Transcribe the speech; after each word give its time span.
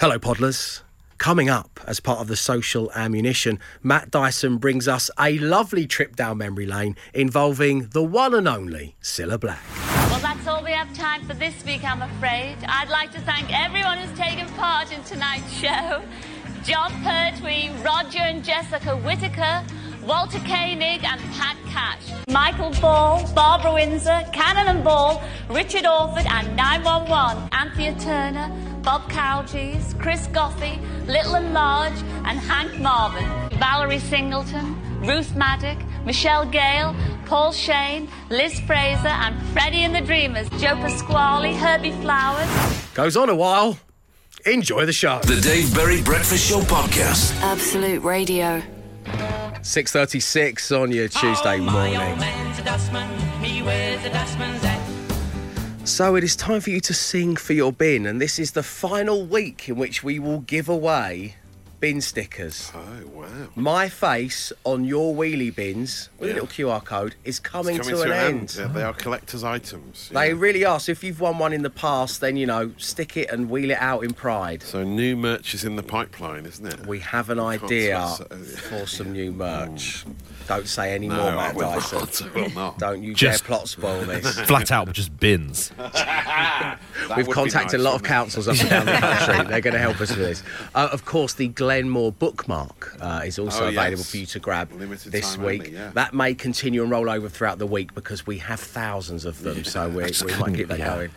Hello, 0.00 0.18
Podlers. 0.18 0.80
Coming 1.18 1.50
up 1.50 1.78
as 1.86 2.00
part 2.00 2.20
of 2.20 2.28
the 2.28 2.34
social 2.34 2.90
ammunition, 2.92 3.58
Matt 3.82 4.10
Dyson 4.10 4.56
brings 4.56 4.88
us 4.88 5.10
a 5.20 5.38
lovely 5.40 5.86
trip 5.86 6.16
down 6.16 6.38
memory 6.38 6.64
lane 6.64 6.96
involving 7.12 7.88
the 7.88 8.02
one 8.02 8.32
and 8.32 8.48
only 8.48 8.96
Cilla 9.02 9.38
Black. 9.38 9.60
Well, 10.08 10.18
that's 10.20 10.46
all 10.46 10.64
we 10.64 10.70
have 10.70 10.90
time 10.96 11.26
for 11.26 11.34
this 11.34 11.62
week, 11.66 11.84
I'm 11.84 12.00
afraid. 12.00 12.56
I'd 12.66 12.88
like 12.88 13.12
to 13.12 13.20
thank 13.20 13.52
everyone 13.52 13.98
who's 13.98 14.18
taken 14.18 14.46
part 14.54 14.90
in 14.90 15.04
tonight's 15.04 15.52
show. 15.52 16.02
Jon 16.64 16.92
Pertwee, 17.04 17.70
Roger 17.84 18.20
and 18.20 18.42
Jessica 18.42 18.96
Whittaker, 18.96 19.62
Walter 20.02 20.38
Koenig 20.38 21.04
and 21.04 21.20
Pat 21.34 21.58
Cash, 21.68 22.10
Michael 22.26 22.70
Ball, 22.80 23.30
Barbara 23.34 23.74
Windsor, 23.74 24.24
Cannon 24.32 24.76
and 24.76 24.82
Ball, 24.82 25.22
Richard 25.50 25.84
Orford 25.84 26.24
and 26.26 26.56
911, 26.56 27.50
Anthea 27.52 27.94
Turner, 28.00 28.69
Bob 28.82 29.02
Carolgees, 29.10 29.98
Chris 30.00 30.26
Gothy, 30.28 30.78
Little 31.06 31.36
and 31.36 31.52
Large, 31.52 31.98
and 32.24 32.38
Hank 32.38 32.78
Marvin, 32.80 33.58
Valerie 33.58 33.98
Singleton, 33.98 34.76
Ruth 35.00 35.34
Maddock, 35.36 35.78
Michelle 36.04 36.46
Gayle, 36.46 36.94
Paul 37.26 37.52
Shane, 37.52 38.08
Liz 38.30 38.58
Fraser, 38.60 39.08
and 39.08 39.40
Freddie 39.48 39.84
and 39.84 39.94
the 39.94 40.00
Dreamers, 40.00 40.48
Joe 40.60 40.76
Pasquale, 40.76 41.54
Herbie 41.54 41.92
Flowers. 42.02 42.48
Goes 42.94 43.16
on 43.16 43.28
a 43.28 43.34
while. 43.34 43.78
Enjoy 44.46 44.86
the 44.86 44.92
show. 44.92 45.18
The 45.20 45.40
Dave 45.40 45.74
Berry 45.74 46.02
Breakfast 46.02 46.48
Show 46.48 46.60
Podcast. 46.60 47.38
Absolute 47.42 48.02
Radio. 48.02 48.62
6.36 49.60 50.80
on 50.80 50.90
your 50.90 51.08
Tuesday 51.08 51.58
morning. 51.60 52.00
So 55.90 56.14
it 56.14 56.22
is 56.22 56.36
time 56.36 56.60
for 56.60 56.70
you 56.70 56.78
to 56.82 56.94
sing 56.94 57.34
for 57.34 57.52
your 57.52 57.72
bin, 57.72 58.06
and 58.06 58.20
this 58.20 58.38
is 58.38 58.52
the 58.52 58.62
final 58.62 59.26
week 59.26 59.68
in 59.68 59.74
which 59.74 60.04
we 60.04 60.20
will 60.20 60.38
give 60.38 60.68
away 60.68 61.34
bin 61.80 62.00
stickers. 62.00 62.70
Oh, 62.74 63.06
wow. 63.14 63.26
My 63.56 63.88
face 63.88 64.52
on 64.64 64.84
your 64.84 65.14
wheelie 65.14 65.54
bins 65.54 66.10
with 66.18 66.28
Yeah. 66.28 66.34
a 66.34 66.36
little 66.42 66.48
QR 66.48 66.80
code 66.84 67.14
is 67.24 67.40
coming, 67.40 67.78
Coming 67.78 67.96
to, 67.96 68.02
an 68.02 68.12
end. 68.12 68.54
Yeah, 68.58 68.66
they 68.66 68.82
are 68.82 68.92
collector's 68.92 69.42
items. 69.42 70.10
They 70.12 70.34
really 70.34 70.64
are. 70.64 70.78
So 70.78 70.92
if 70.92 71.02
you've 71.02 71.20
won 71.20 71.38
one 71.38 71.52
in 71.52 71.62
the 71.62 71.70
past, 71.70 72.20
then 72.20 72.36
you 72.36 72.46
know, 72.46 72.72
stick 72.76 73.16
it 73.16 73.30
and 73.30 73.48
wheel 73.48 73.70
it 73.70 73.78
out 73.80 74.04
in 74.04 74.12
pride. 74.12 74.62
So 74.62 74.84
new 74.84 75.16
merch 75.16 75.54
is 75.54 75.64
in 75.64 75.76
the 75.76 75.82
pipeline, 75.82 76.46
isn't 76.46 76.66
it? 76.66 76.86
We 76.86 77.00
have 77.00 77.30
an 77.30 77.40
idea 77.40 78.06
say 78.08 78.24
so. 78.28 78.36
for 78.68 78.86
some 78.86 79.12
new 79.12 79.32
merch. 79.32 80.04
Don't 80.48 80.66
say 80.66 80.94
any 80.94 81.06
no, 81.06 81.14
more, 81.16 81.30
I 81.30 81.34
Matt 81.36 81.54
will 81.54 81.62
Dyson. 81.62 82.30
not. 82.34 82.54
Not. 82.54 82.78
Don't 82.78 83.02
you 83.02 83.14
Just- 83.14 83.44
dare 83.44 83.46
plot 83.46 83.68
spoil 83.68 84.04
this. 84.04 84.38
Flat 84.48 84.72
out, 84.72 84.92
just 84.92 85.16
bins. 85.20 85.70
We've 87.16 87.28
contacted 87.28 87.78
nice, 87.78 87.86
a 87.86 87.90
lot 87.90 87.94
of 87.94 88.02
councils 88.02 88.48
up 88.48 88.58
and 88.58 88.68
down 88.68 88.86
the 88.86 88.92
country. 88.92 89.46
They're 89.48 89.60
going 89.60 89.74
to 89.74 89.80
help 89.80 90.00
us 90.00 90.10
with 90.10 90.18
this. 90.18 90.42
Uh, 90.74 90.88
of 90.92 91.04
course, 91.04 91.34
the 91.34 91.48
Glenn 91.70 91.88
Moore 91.88 92.10
bookmark 92.10 92.96
uh, 93.00 93.22
is 93.24 93.38
also 93.38 93.66
Oh, 93.66 93.68
available 93.68 94.02
for 94.02 94.16
you 94.16 94.26
to 94.26 94.40
grab 94.40 94.72
Limited 94.72 95.12
this 95.12 95.38
week. 95.38 95.60
only, 95.60 95.72
yeah. 95.74 95.90
That 95.94 96.12
may 96.12 96.34
continue 96.34 96.82
and 96.82 96.90
roll 96.90 97.08
over 97.08 97.28
throughout 97.28 97.60
the 97.60 97.66
week 97.66 97.94
because 97.94 98.26
we 98.26 98.38
have 98.38 98.58
thousands 98.58 99.24
of 99.24 99.40
them, 99.42 99.62
so 99.62 99.88
we, 99.88 100.02
we 100.02 100.36
might 100.40 100.54
keep 100.56 100.66
that 100.66 100.80
yeah. 100.80 100.94
going. 100.96 101.10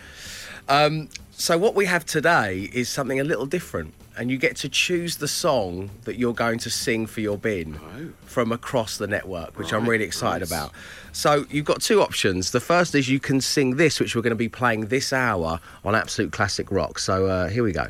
Um, 0.69 1.09
so 1.31 1.57
what 1.57 1.73
we 1.73 1.85
have 1.87 2.05
today 2.05 2.69
is 2.71 2.87
something 2.87 3.19
a 3.19 3.23
little 3.23 3.47
different, 3.47 3.95
and 4.15 4.29
you 4.29 4.37
get 4.37 4.55
to 4.57 4.69
choose 4.69 5.17
the 5.17 5.27
song 5.27 5.89
that 6.03 6.17
you're 6.19 6.35
going 6.35 6.59
to 6.59 6.69
sing 6.69 7.07
for 7.07 7.21
your 7.21 7.39
bin 7.39 7.79
Oh. 7.83 8.11
from 8.25 8.51
across 8.51 8.97
the 8.99 9.07
network, 9.07 9.57
which 9.57 9.73
I'm 9.73 9.89
really 9.89 10.05
excited 10.05 10.41
nice. 10.41 10.51
about. 10.51 10.71
So 11.13 11.47
you've 11.49 11.65
got 11.65 11.81
two 11.81 11.99
options. 11.99 12.51
The 12.51 12.59
first 12.59 12.93
is 12.93 13.09
you 13.09 13.19
can 13.19 13.41
sing 13.41 13.77
this, 13.77 13.99
which 13.99 14.15
we're 14.15 14.21
going 14.21 14.29
to 14.29 14.35
be 14.35 14.49
playing 14.49 14.85
this 14.85 15.11
hour 15.13 15.59
on 15.83 15.95
Absolute 15.95 16.31
Classic 16.31 16.69
Rock. 16.69 16.99
So 16.99 17.25
uh, 17.25 17.49
here 17.49 17.63
we 17.63 17.71
go. 17.71 17.87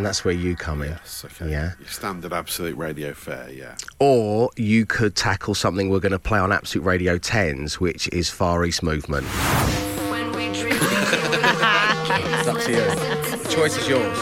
And 0.00 0.06
that's 0.06 0.24
where 0.24 0.32
you 0.32 0.56
come 0.56 0.80
in. 0.80 0.92
Yes, 0.92 1.26
okay. 1.26 1.50
Yeah. 1.50 1.72
Your 1.78 1.88
standard 1.88 2.32
absolute 2.32 2.74
radio 2.74 3.12
fare, 3.12 3.50
yeah. 3.50 3.74
Or 3.98 4.48
you 4.56 4.86
could 4.86 5.14
tackle 5.14 5.54
something 5.54 5.90
we're 5.90 6.00
going 6.00 6.12
to 6.12 6.18
play 6.18 6.38
on 6.38 6.52
Absolute 6.52 6.84
Radio 6.86 7.18
10s, 7.18 7.74
which 7.74 8.08
is 8.08 8.30
Far 8.30 8.64
East 8.64 8.82
Movement. 8.82 9.26
When 10.08 10.32
we 10.32 10.46
drink, 10.58 10.72
we 10.72 10.78
do 10.78 10.78
it 10.78 11.60
right. 11.60 12.22
It's 12.38 12.48
up 12.48 12.60
to 12.62 12.70
you. 12.70 12.78
The 13.42 13.48
choice 13.50 13.76
is 13.76 13.86
yours. 13.86 14.18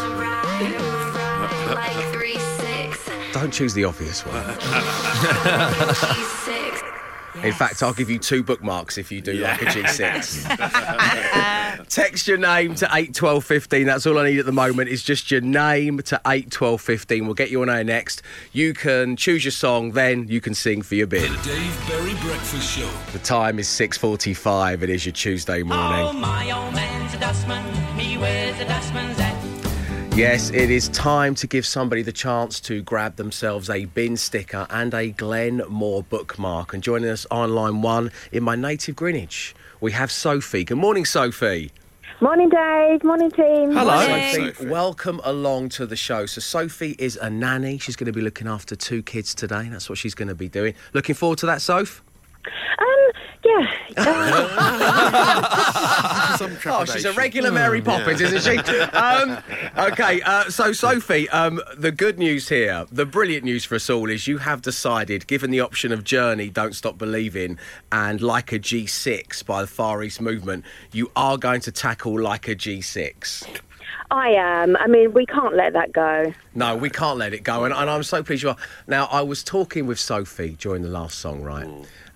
Like 1.72 2.12
three 2.12 2.38
six, 2.38 3.08
Don't 3.32 3.52
choose 3.52 3.72
the 3.72 3.84
obvious 3.84 4.22
one. 4.26 4.34
G6. 7.40 7.44
In 7.44 7.52
fact, 7.52 7.82
I'll 7.82 7.92
give 7.92 8.10
you 8.10 8.18
two 8.18 8.42
bookmarks 8.42 8.98
if 8.98 9.12
you 9.12 9.20
do 9.20 9.34
like 9.34 9.62
a 9.62 9.66
G6. 9.66 11.78
Text 11.88 12.28
your 12.28 12.38
name 12.38 12.74
to 12.76 12.86
81215. 12.86 13.86
That's 13.86 14.06
all 14.06 14.18
I 14.18 14.30
need 14.30 14.38
at 14.38 14.46
the 14.46 14.52
moment 14.52 14.90
is 14.90 15.02
just 15.02 15.30
your 15.30 15.40
name 15.40 16.00
to 16.02 16.20
81215. 16.26 17.24
We'll 17.24 17.34
get 17.34 17.50
you 17.50 17.62
on 17.62 17.70
air 17.70 17.84
next. 17.84 18.22
You 18.52 18.74
can 18.74 19.16
choose 19.16 19.44
your 19.44 19.52
song, 19.52 19.92
then 19.92 20.28
you 20.28 20.40
can 20.40 20.54
sing 20.54 20.82
for 20.82 20.94
your 20.94 21.06
bid. 21.06 21.30
The 21.30 21.48
Dave 21.48 21.88
Berry 21.88 22.14
Breakfast 22.20 22.78
Show. 22.78 22.90
The 23.12 23.18
time 23.20 23.58
is 23.58 23.68
6.45. 23.68 24.82
It 24.82 24.90
is 24.90 25.06
your 25.06 25.12
Tuesday 25.12 25.62
morning. 25.62 26.06
Oh, 26.06 26.12
my 26.12 26.50
old 26.50 26.74
man's 26.74 27.14
a 27.14 27.18
dustman. 27.18 27.64
He 27.98 28.18
wears 28.18 28.58
a 28.60 28.64
dustman's 28.64 29.18
hat. 29.18 29.27
Yes, 30.18 30.50
it 30.50 30.68
is 30.68 30.88
time 30.88 31.36
to 31.36 31.46
give 31.46 31.64
somebody 31.64 32.02
the 32.02 32.10
chance 32.10 32.58
to 32.62 32.82
grab 32.82 33.14
themselves 33.14 33.70
a 33.70 33.84
bin 33.84 34.16
sticker 34.16 34.66
and 34.68 34.92
a 34.92 35.10
Glenn 35.10 35.62
Moore 35.68 36.02
bookmark. 36.02 36.74
And 36.74 36.82
joining 36.82 37.08
us 37.08 37.24
on 37.30 37.54
line 37.54 37.82
one 37.82 38.10
in 38.32 38.42
my 38.42 38.56
native 38.56 38.96
Greenwich, 38.96 39.54
we 39.80 39.92
have 39.92 40.10
Sophie. 40.10 40.64
Good 40.64 40.76
morning, 40.76 41.04
Sophie. 41.04 41.70
Morning, 42.20 42.48
Dave. 42.48 43.04
Morning, 43.04 43.30
team. 43.30 43.70
Hello. 43.70 43.94
Morning. 44.08 44.32
Sophie, 44.34 44.54
Sophie. 44.54 44.66
welcome 44.66 45.20
along 45.22 45.68
to 45.68 45.86
the 45.86 45.94
show. 45.94 46.26
So, 46.26 46.40
Sophie 46.40 46.96
is 46.98 47.14
a 47.14 47.30
nanny. 47.30 47.78
She's 47.78 47.94
going 47.94 48.06
to 48.06 48.12
be 48.12 48.20
looking 48.20 48.48
after 48.48 48.74
two 48.74 49.04
kids 49.04 49.36
today. 49.36 49.68
That's 49.70 49.88
what 49.88 49.98
she's 49.98 50.16
going 50.16 50.26
to 50.26 50.34
be 50.34 50.48
doing. 50.48 50.74
Looking 50.94 51.14
forward 51.14 51.38
to 51.38 51.46
that, 51.46 51.62
Soph? 51.62 52.02
Um, 52.44 52.97
yeah. 53.48 53.66
Oh, 56.66 56.84
she's 56.84 57.04
a 57.04 57.12
regular 57.12 57.50
Mary 57.50 57.80
Poppins, 57.80 58.20
isn't 58.20 58.42
she? 58.42 58.58
Um, 58.78 59.38
okay, 59.76 60.20
uh, 60.22 60.50
so 60.50 60.72
Sophie, 60.72 61.28
um, 61.30 61.60
the 61.76 61.90
good 61.90 62.18
news 62.18 62.48
here, 62.48 62.86
the 62.92 63.04
brilliant 63.06 63.44
news 63.44 63.64
for 63.64 63.74
us 63.76 63.90
all 63.90 64.08
is 64.10 64.26
you 64.26 64.38
have 64.38 64.62
decided, 64.62 65.26
given 65.26 65.50
the 65.50 65.60
option 65.60 65.92
of 65.92 66.04
Journey, 66.04 66.48
Don't 66.50 66.74
Stop 66.74 66.98
Believing, 66.98 67.58
and 67.90 68.20
Like 68.20 68.52
a 68.52 68.58
G6 68.58 69.44
by 69.44 69.62
the 69.62 69.66
Far 69.66 70.02
East 70.02 70.20
Movement, 70.20 70.64
you 70.92 71.10
are 71.16 71.36
going 71.36 71.60
to 71.62 71.72
tackle 71.72 72.20
Like 72.20 72.48
a 72.48 72.54
G6. 72.54 73.46
I 74.10 74.30
am. 74.30 74.76
I 74.76 74.86
mean, 74.86 75.12
we 75.12 75.26
can't 75.26 75.54
let 75.54 75.74
that 75.74 75.92
go. 75.92 76.32
No, 76.54 76.76
we 76.76 76.90
can't 76.90 77.18
let 77.18 77.32
it 77.32 77.44
go, 77.44 77.64
and, 77.64 77.74
and 77.74 77.90
I'm 77.90 78.02
so 78.02 78.22
pleased 78.22 78.42
you 78.42 78.50
are. 78.50 78.56
Now, 78.86 79.06
I 79.06 79.22
was 79.22 79.44
talking 79.44 79.86
with 79.86 79.98
Sophie 79.98 80.56
during 80.58 80.82
the 80.82 80.88
last 80.88 81.18
song, 81.18 81.42
right? 81.42 81.68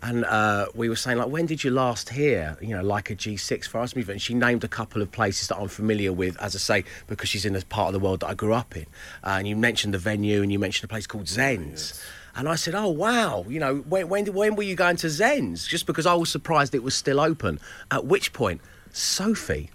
And 0.03 0.25
uh, 0.25 0.67
we 0.75 0.89
were 0.89 0.97
saying, 0.97 1.19
like, 1.19 1.29
when 1.29 1.47
did 1.47 1.63
you 1.63 1.71
last 1.71 2.09
hear, 2.09 2.57
you 2.61 2.75
know, 2.75 2.83
like 2.83 3.11
a 3.11 3.15
G6 3.15 3.67
Far 3.67 3.85
East 3.85 3.95
Movement? 3.95 4.17
And 4.17 4.23
she 4.23 4.35
named 4.35 4.65
a 4.65 4.69
couple 4.69 5.01
of 5.01 5.13
places 5.13 5.47
that 5.49 5.59
I'm 5.59 5.69
familiar 5.69 6.13
with, 6.13 6.37
as 6.43 6.57
I 6.57 6.59
say, 6.59 6.85
because 7.07 7.29
she's 7.29 7.45
in 7.45 7.55
a 7.55 7.61
part 7.63 7.95
of 7.95 8.01
the 8.01 8.05
world 8.05 8.21
that 8.21 8.27
I 8.27 8.35
grew 8.35 8.53
up 8.53 8.77
in. 8.77 8.87
Uh, 9.23 9.37
and 9.39 9.47
you 9.47 9.55
mentioned 9.55 9.95
the 9.95 9.99
venue, 9.99 10.43
and 10.43 10.51
you 10.51 10.59
mentioned 10.59 10.87
a 10.87 10.89
place 10.89 11.07
called 11.07 11.27
Zens. 11.27 12.05
And 12.35 12.49
I 12.49 12.55
said, 12.55 12.75
"Oh 12.75 12.89
wow, 12.89 13.45
you 13.47 13.61
know, 13.61 13.77
when 13.89 14.09
when, 14.09 14.33
when 14.33 14.57
were 14.57 14.63
you 14.63 14.75
going 14.75 14.97
to 14.97 15.07
Zens?" 15.09 15.69
Just 15.69 15.87
because 15.87 16.07
I 16.07 16.15
was 16.15 16.31
surprised 16.31 16.75
it 16.75 16.83
was 16.83 16.95
still 16.95 17.21
open. 17.21 17.61
At 17.91 18.07
which 18.07 18.33
point, 18.33 18.61
Sophie 18.93 19.71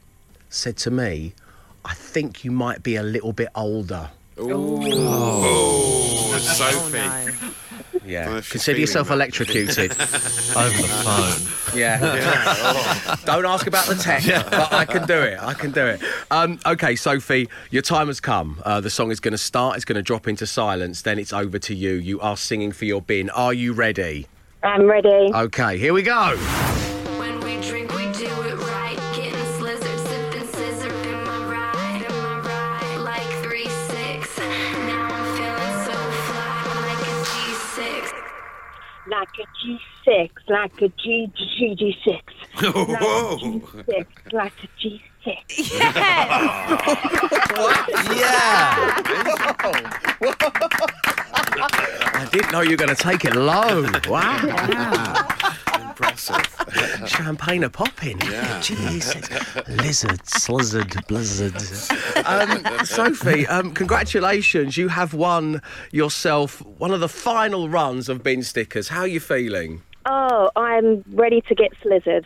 said 0.49 0.75
to 0.77 0.91
me, 0.91 1.33
"I 1.87 1.93
think 1.93 2.43
you 2.43 2.51
might 2.51 2.83
be 2.83 2.95
a 2.97 3.03
little 3.03 3.33
bit 3.33 3.49
older." 3.55 4.09
Oh, 4.39 6.37
Sophie. 6.37 6.97
Yeah. 8.05 8.23
don't 8.23 8.33
know 8.33 8.37
if 8.37 8.49
Consider 8.51 8.79
yourself 8.79 9.07
that. 9.09 9.15
electrocuted. 9.15 9.91
Over 9.91 9.99
the 9.99 10.87
phone. 11.03 11.77
yeah. 11.77 13.15
Don't 13.25 13.45
ask 13.45 13.67
about 13.67 13.87
the 13.87 13.95
tech, 13.95 14.23
but 14.49 14.71
I 14.71 14.85
can 14.85 15.05
do 15.05 15.19
it. 15.19 15.37
I 15.41 15.53
can 15.53 15.71
do 15.71 15.85
it. 15.85 16.01
Um, 16.31 16.59
okay, 16.65 16.95
Sophie, 16.95 17.49
your 17.69 17.81
time 17.81 18.07
has 18.07 18.21
come. 18.21 18.61
Uh, 18.63 18.79
the 18.79 18.89
song 18.89 19.11
is 19.11 19.19
going 19.19 19.33
to 19.33 19.37
start. 19.37 19.75
It's 19.75 19.85
going 19.85 19.97
to 19.97 20.01
drop 20.03 20.27
into 20.27 20.47
silence. 20.47 21.01
Then 21.01 21.19
it's 21.19 21.33
over 21.33 21.59
to 21.59 21.75
you. 21.75 21.93
You 21.93 22.21
are 22.21 22.37
singing 22.37 22.71
for 22.71 22.85
your 22.85 23.01
bin. 23.01 23.29
Are 23.31 23.53
you 23.53 23.73
ready? 23.73 24.27
I'm 24.63 24.85
ready. 24.85 25.09
Okay, 25.33 25.77
here 25.77 25.93
we 25.93 26.01
go. 26.03 26.35
Like 39.17 39.39
a 39.39 39.45
G6, 40.05 40.29
like 40.47 40.79
a 40.79 40.89
G, 40.89 41.31
G, 41.35 41.75
G6. 42.05 42.21
Whoa. 42.75 43.37
G6, 43.39 44.05
like 44.31 44.53
a 44.63 44.67
G6. 44.77 45.01
Yeah. 48.17 48.93
I 52.13 52.15
didn't 52.31 52.51
know 52.51 52.61
you 52.61 52.71
were 52.71 52.77
going 52.77 52.95
to 52.95 53.01
take 53.03 53.25
it 53.25 53.35
low. 53.35 53.85
Wow. 54.07 54.37
Impressive. 54.37 55.46
Champagne 57.05 57.63
a 57.63 57.69
popping. 57.69 58.19
Yeah. 58.21 58.59
Jesus. 58.61 59.15
Lizard, 59.67 60.23
slizzard, 60.25 61.07
blizzard. 61.07 61.55
Um, 62.25 62.63
Sophie, 62.85 63.47
um, 63.47 63.73
congratulations. 63.73 64.77
You 64.77 64.89
have 64.89 65.13
won 65.13 65.61
yourself 65.91 66.61
one 66.61 66.91
of 66.91 66.99
the 66.99 67.09
final 67.09 67.69
runs 67.69 68.09
of 68.09 68.23
bin 68.23 68.43
stickers. 68.43 68.89
How 68.89 69.01
are 69.01 69.07
you 69.07 69.19
feeling? 69.19 69.81
Oh, 70.09 70.49
I'm 70.55 71.03
ready 71.11 71.41
to 71.41 71.55
get 71.55 71.73
slizzard. 71.83 72.25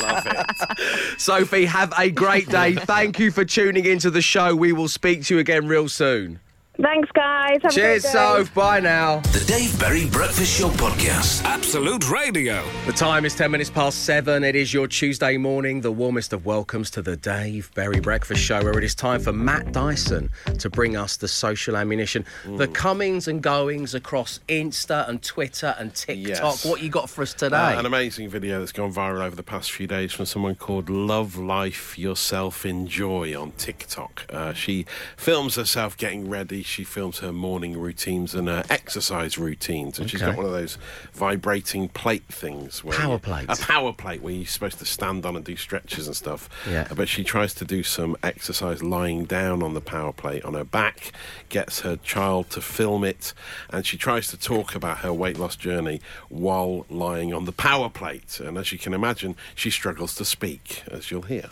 Love 0.00 0.26
it. 0.26 1.20
Sophie, 1.20 1.64
have 1.64 1.92
a 1.96 2.10
great 2.10 2.48
day. 2.50 2.74
Thank 2.74 3.18
you 3.18 3.30
for 3.30 3.44
tuning 3.44 3.86
into 3.86 4.10
the 4.10 4.20
show. 4.20 4.54
We 4.54 4.72
will 4.74 4.88
speak 4.88 5.24
to 5.24 5.34
you 5.34 5.40
again 5.40 5.68
real 5.68 5.88
soon. 5.88 6.40
Thanks, 6.82 7.08
guys. 7.12 7.58
Have 7.62 7.72
Cheers, 7.72 8.04
a. 8.04 8.08
Soph. 8.08 8.54
Bye 8.54 8.80
now. 8.80 9.20
The 9.32 9.42
Dave 9.46 9.78
Berry 9.80 10.04
Breakfast 10.10 10.58
Show 10.58 10.68
Podcast. 10.68 11.42
Absolute 11.44 12.10
Radio. 12.10 12.62
The 12.84 12.92
time 12.92 13.24
is 13.24 13.34
10 13.34 13.50
minutes 13.50 13.70
past 13.70 14.04
seven. 14.04 14.44
It 14.44 14.54
is 14.54 14.74
your 14.74 14.86
Tuesday 14.86 15.38
morning, 15.38 15.80
the 15.80 15.90
warmest 15.90 16.34
of 16.34 16.44
welcomes 16.44 16.90
to 16.90 17.00
the 17.00 17.16
Dave 17.16 17.72
Berry 17.74 18.00
Breakfast 18.00 18.42
Show, 18.42 18.62
where 18.62 18.76
it 18.76 18.84
is 18.84 18.94
time 18.94 19.20
for 19.20 19.32
Matt 19.32 19.72
Dyson 19.72 20.28
to 20.58 20.68
bring 20.68 20.98
us 20.98 21.16
the 21.16 21.28
social 21.28 21.78
ammunition, 21.78 22.26
the 22.44 22.68
comings 22.68 23.26
and 23.26 23.42
goings 23.42 23.94
across 23.94 24.40
Insta 24.46 25.08
and 25.08 25.22
Twitter 25.22 25.74
and 25.78 25.94
TikTok. 25.94 26.26
Yes. 26.26 26.66
What 26.66 26.82
you 26.82 26.90
got 26.90 27.08
for 27.08 27.22
us 27.22 27.32
today? 27.32 27.56
Uh, 27.56 27.80
an 27.80 27.86
amazing 27.86 28.28
video 28.28 28.58
that's 28.58 28.72
gone 28.72 28.92
viral 28.92 29.22
over 29.24 29.34
the 29.34 29.42
past 29.42 29.72
few 29.72 29.86
days 29.86 30.12
from 30.12 30.26
someone 30.26 30.54
called 30.54 30.90
Love 30.90 31.38
Life 31.38 31.98
Yourself 31.98 32.66
Enjoy 32.66 33.34
on 33.40 33.52
TikTok. 33.52 34.26
Uh, 34.28 34.52
she 34.52 34.84
films 35.16 35.54
herself 35.54 35.96
getting 35.96 36.28
ready. 36.28 36.65
She 36.66 36.84
films 36.84 37.20
her 37.20 37.32
morning 37.32 37.78
routines 37.78 38.34
and 38.34 38.48
her 38.48 38.64
exercise 38.68 39.38
routines. 39.38 39.98
And 39.98 40.10
she's 40.10 40.20
Okay. 40.22 40.32
got 40.32 40.36
one 40.36 40.46
of 40.46 40.52
those 40.52 40.78
vibrating 41.14 41.88
plate 41.88 42.24
things. 42.28 42.82
Where 42.84 42.96
Power 42.98 43.18
plate. 43.18 43.46
A 43.48 43.56
power 43.56 43.92
plate 43.92 44.20
where 44.22 44.34
you're 44.34 44.46
supposed 44.46 44.78
to 44.80 44.84
stand 44.84 45.24
on 45.24 45.36
and 45.36 45.44
do 45.44 45.56
stretches 45.56 46.06
and 46.06 46.16
stuff. 46.16 46.48
Yeah. 46.68 46.86
Uh, 46.90 46.94
But 46.94 47.08
she 47.08 47.24
tries 47.24 47.54
to 47.54 47.64
do 47.64 47.82
some 47.82 48.16
exercise 48.22 48.82
lying 48.82 49.24
down 49.26 49.62
on 49.62 49.74
the 49.74 49.80
power 49.80 50.12
plate 50.12 50.44
on 50.44 50.54
her 50.54 50.64
back, 50.64 51.12
gets 51.48 51.80
her 51.80 51.96
child 51.96 52.50
to 52.50 52.60
film 52.60 53.04
it, 53.04 53.32
and 53.70 53.86
she 53.86 53.96
tries 53.96 54.26
to 54.28 54.36
talk 54.36 54.74
about 54.74 54.98
her 54.98 55.12
weight 55.12 55.38
loss 55.38 55.56
journey 55.56 56.00
while 56.28 56.84
lying 56.90 57.32
on 57.32 57.44
the 57.44 57.52
power 57.52 57.88
plate. 57.88 58.40
And 58.40 58.58
as 58.58 58.72
you 58.72 58.78
can 58.78 58.92
imagine, 58.92 59.36
she 59.54 59.70
struggles 59.70 60.14
to 60.16 60.24
speak, 60.24 60.82
as 60.90 61.10
you'll 61.10 61.22
hear. 61.22 61.48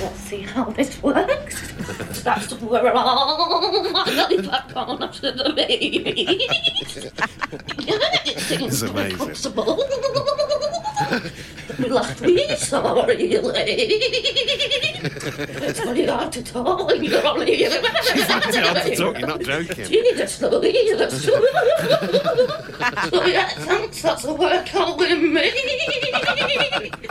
Let's 0.00 0.20
see 0.20 0.40
how 0.42 0.64
this 0.70 1.02
works. 1.02 1.72
That's 2.24 2.52
where 2.60 2.94
all 2.96 3.90
my 3.90 4.30
lollipop 4.54 4.88
on 4.88 5.02
up 5.02 5.12
to 5.14 5.20
the 5.32 5.52
baby. 5.56 6.26
It's 8.64 8.82
amazing. 8.82 9.34
Possible. 11.04 11.30
We 11.78 11.88
left 11.88 12.20
me 12.20 12.56
sorry, 12.56 13.16
lady. 13.16 13.82
It's 15.04 15.80
very 15.80 16.06
hard 16.06 16.32
to 16.32 16.42
talk 16.44 16.86
when 16.88 17.02
you're 17.04 17.26
only. 17.26 17.52
It's 17.64 18.30
hard 18.30 18.42
to 18.44 18.96
talk, 18.96 19.18
you're 19.18 19.26
not 19.28 19.40
joking. 19.40 19.86
Jesus, 19.86 20.40
Louise. 20.42 20.98
so 23.10 23.24
yeah, 23.24 23.48
thanks, 23.48 24.02
that's 24.02 24.24
a 24.24 24.34
workout 24.34 24.98
with 24.98 25.18
me. 25.20 25.50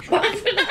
Bye 0.09 0.35
for 0.35 0.53
now. 0.53 0.63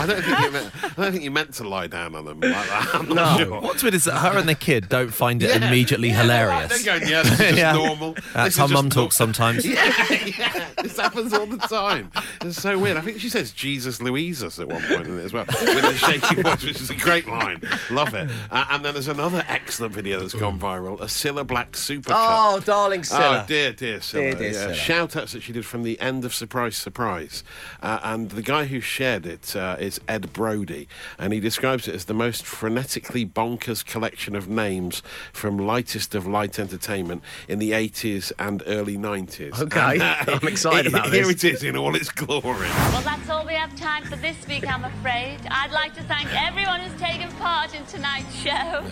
I 0.00 0.04
don't 0.06 0.22
think 0.24 0.38
you 0.40 0.50
meant, 0.50 0.70
I 0.84 0.88
don't 1.02 1.12
think 1.12 1.24
you 1.24 1.30
meant 1.30 1.54
to 1.54 1.68
lie 1.68 1.86
down 1.86 2.14
on 2.16 2.24
them 2.24 2.40
like 2.40 2.52
that. 2.52 2.90
I'm 2.94 3.08
not 3.08 3.38
No. 3.38 3.44
sure. 3.44 3.60
What's 3.60 3.82
weird 3.82 3.94
is 3.94 4.04
that 4.04 4.16
her 4.18 4.36
and 4.38 4.48
the 4.48 4.54
kid 4.56 4.88
don't 4.88 5.12
find 5.14 5.42
it 5.42 5.54
immediately 5.62 6.10
They're 6.10 6.22
hilarious. 6.22 6.82
going, 6.84 7.06
yeah, 7.06 7.22
this 7.22 7.32
is 7.32 7.38
just 7.38 7.56
Yeah. 7.58 7.72
normal. 7.74 8.14
That's 8.34 8.56
This 8.56 8.56
how 8.56 8.64
is 8.64 8.70
just 8.70 8.72
mum 8.72 8.84
nor- 8.86 8.90
talks 8.90 9.16
sometimes. 9.16 9.64
Yeah, 9.72 9.94
yeah, 10.10 10.68
this 10.82 10.98
happens 10.98 11.32
all 11.32 11.46
the 11.46 11.56
time. 11.58 12.10
It's 12.42 12.60
so 12.60 12.76
weird. 12.76 12.96
I 12.96 13.02
think 13.02 13.20
she 13.20 13.28
says 13.28 13.52
Jesus 13.52 14.00
Louises 14.00 14.58
at 14.58 14.66
one 14.66 14.82
point 14.82 15.06
in 15.06 15.18
it 15.18 15.22
as 15.22 15.32
well, 15.32 15.44
with 15.46 15.84
a 15.84 15.94
shaky 15.94 16.42
voice, 16.42 16.64
which 16.64 16.80
is 16.80 16.90
a 16.90 16.96
great 16.96 17.28
line. 17.28 17.62
Love 17.88 18.14
it. 18.14 18.28
Uh, 18.50 18.64
and 18.70 18.84
then 18.84 18.94
there's 18.94 19.06
another 19.06 19.44
excellent 19.48 19.94
video 19.94 20.18
that's 20.18 20.34
gone 20.34 20.58
viral: 20.58 21.00
a 21.00 21.04
Cilla 21.04 21.46
Black 21.46 21.76
Super 21.76 22.12
oh, 22.14 22.60
darling 22.64 23.02
Cilla. 23.02 23.44
Oh 23.44 23.46
dear, 23.46 23.72
dear 23.72 23.98
Cilla. 23.98 24.12
Dear, 24.12 24.34
dear 24.34 24.52
yeah. 24.52 24.66
Cilla. 24.66 24.74
Shout 24.74 25.16
outs 25.16 25.32
that 25.32 25.42
she 25.42 25.52
did 25.52 25.64
from 25.64 25.84
the 25.84 26.00
end 26.00 26.24
of 26.24 26.34
Surprise 26.34 26.76
Surprise. 26.76 27.44
Uh, 27.80 28.00
and 28.02 28.30
the 28.30 28.42
guy 28.42 28.64
who 28.64 28.80
shared 28.80 29.24
it 29.24 29.54
uh, 29.54 29.76
is 29.78 30.00
Ed 30.08 30.32
Brody. 30.32 30.88
And 31.18 31.32
he 31.32 31.40
describes 31.40 31.86
it 31.86 31.94
as 31.94 32.06
the 32.06 32.14
most 32.14 32.44
frenetically 32.44 33.30
bonkers 33.30 33.84
collection 33.84 34.34
of 34.34 34.48
names 34.48 35.02
from 35.32 35.58
lightest 35.58 36.14
of 36.14 36.26
light 36.26 36.58
entertainment 36.58 37.22
in 37.48 37.58
the 37.58 37.70
80s 37.72 38.32
and 38.38 38.62
early 38.66 38.96
90s. 38.96 39.60
Okay, 39.60 39.92
And, 39.94 40.02
uh, 40.02 40.38
I'm 40.40 40.48
excited 40.48 40.92
about 40.92 41.06
Here 41.12 41.26
this. 41.26 41.44
it 41.44 41.54
is 41.54 41.62
in 41.62 41.76
all 41.76 41.91
its 41.96 42.10
glory. 42.10 42.68
Well, 42.68 43.02
that's 43.02 43.28
all 43.28 43.44
we 43.46 43.54
have 43.54 43.74
time 43.76 44.04
for 44.04 44.16
this 44.16 44.46
week, 44.46 44.66
I'm 44.68 44.84
afraid. 44.84 45.38
I'd 45.50 45.72
like 45.72 45.94
to 45.94 46.02
thank 46.04 46.28
everyone 46.34 46.80
who's 46.80 47.00
taken 47.00 47.30
part 47.32 47.74
in 47.74 47.84
tonight's 47.86 48.34
show. 48.34 48.84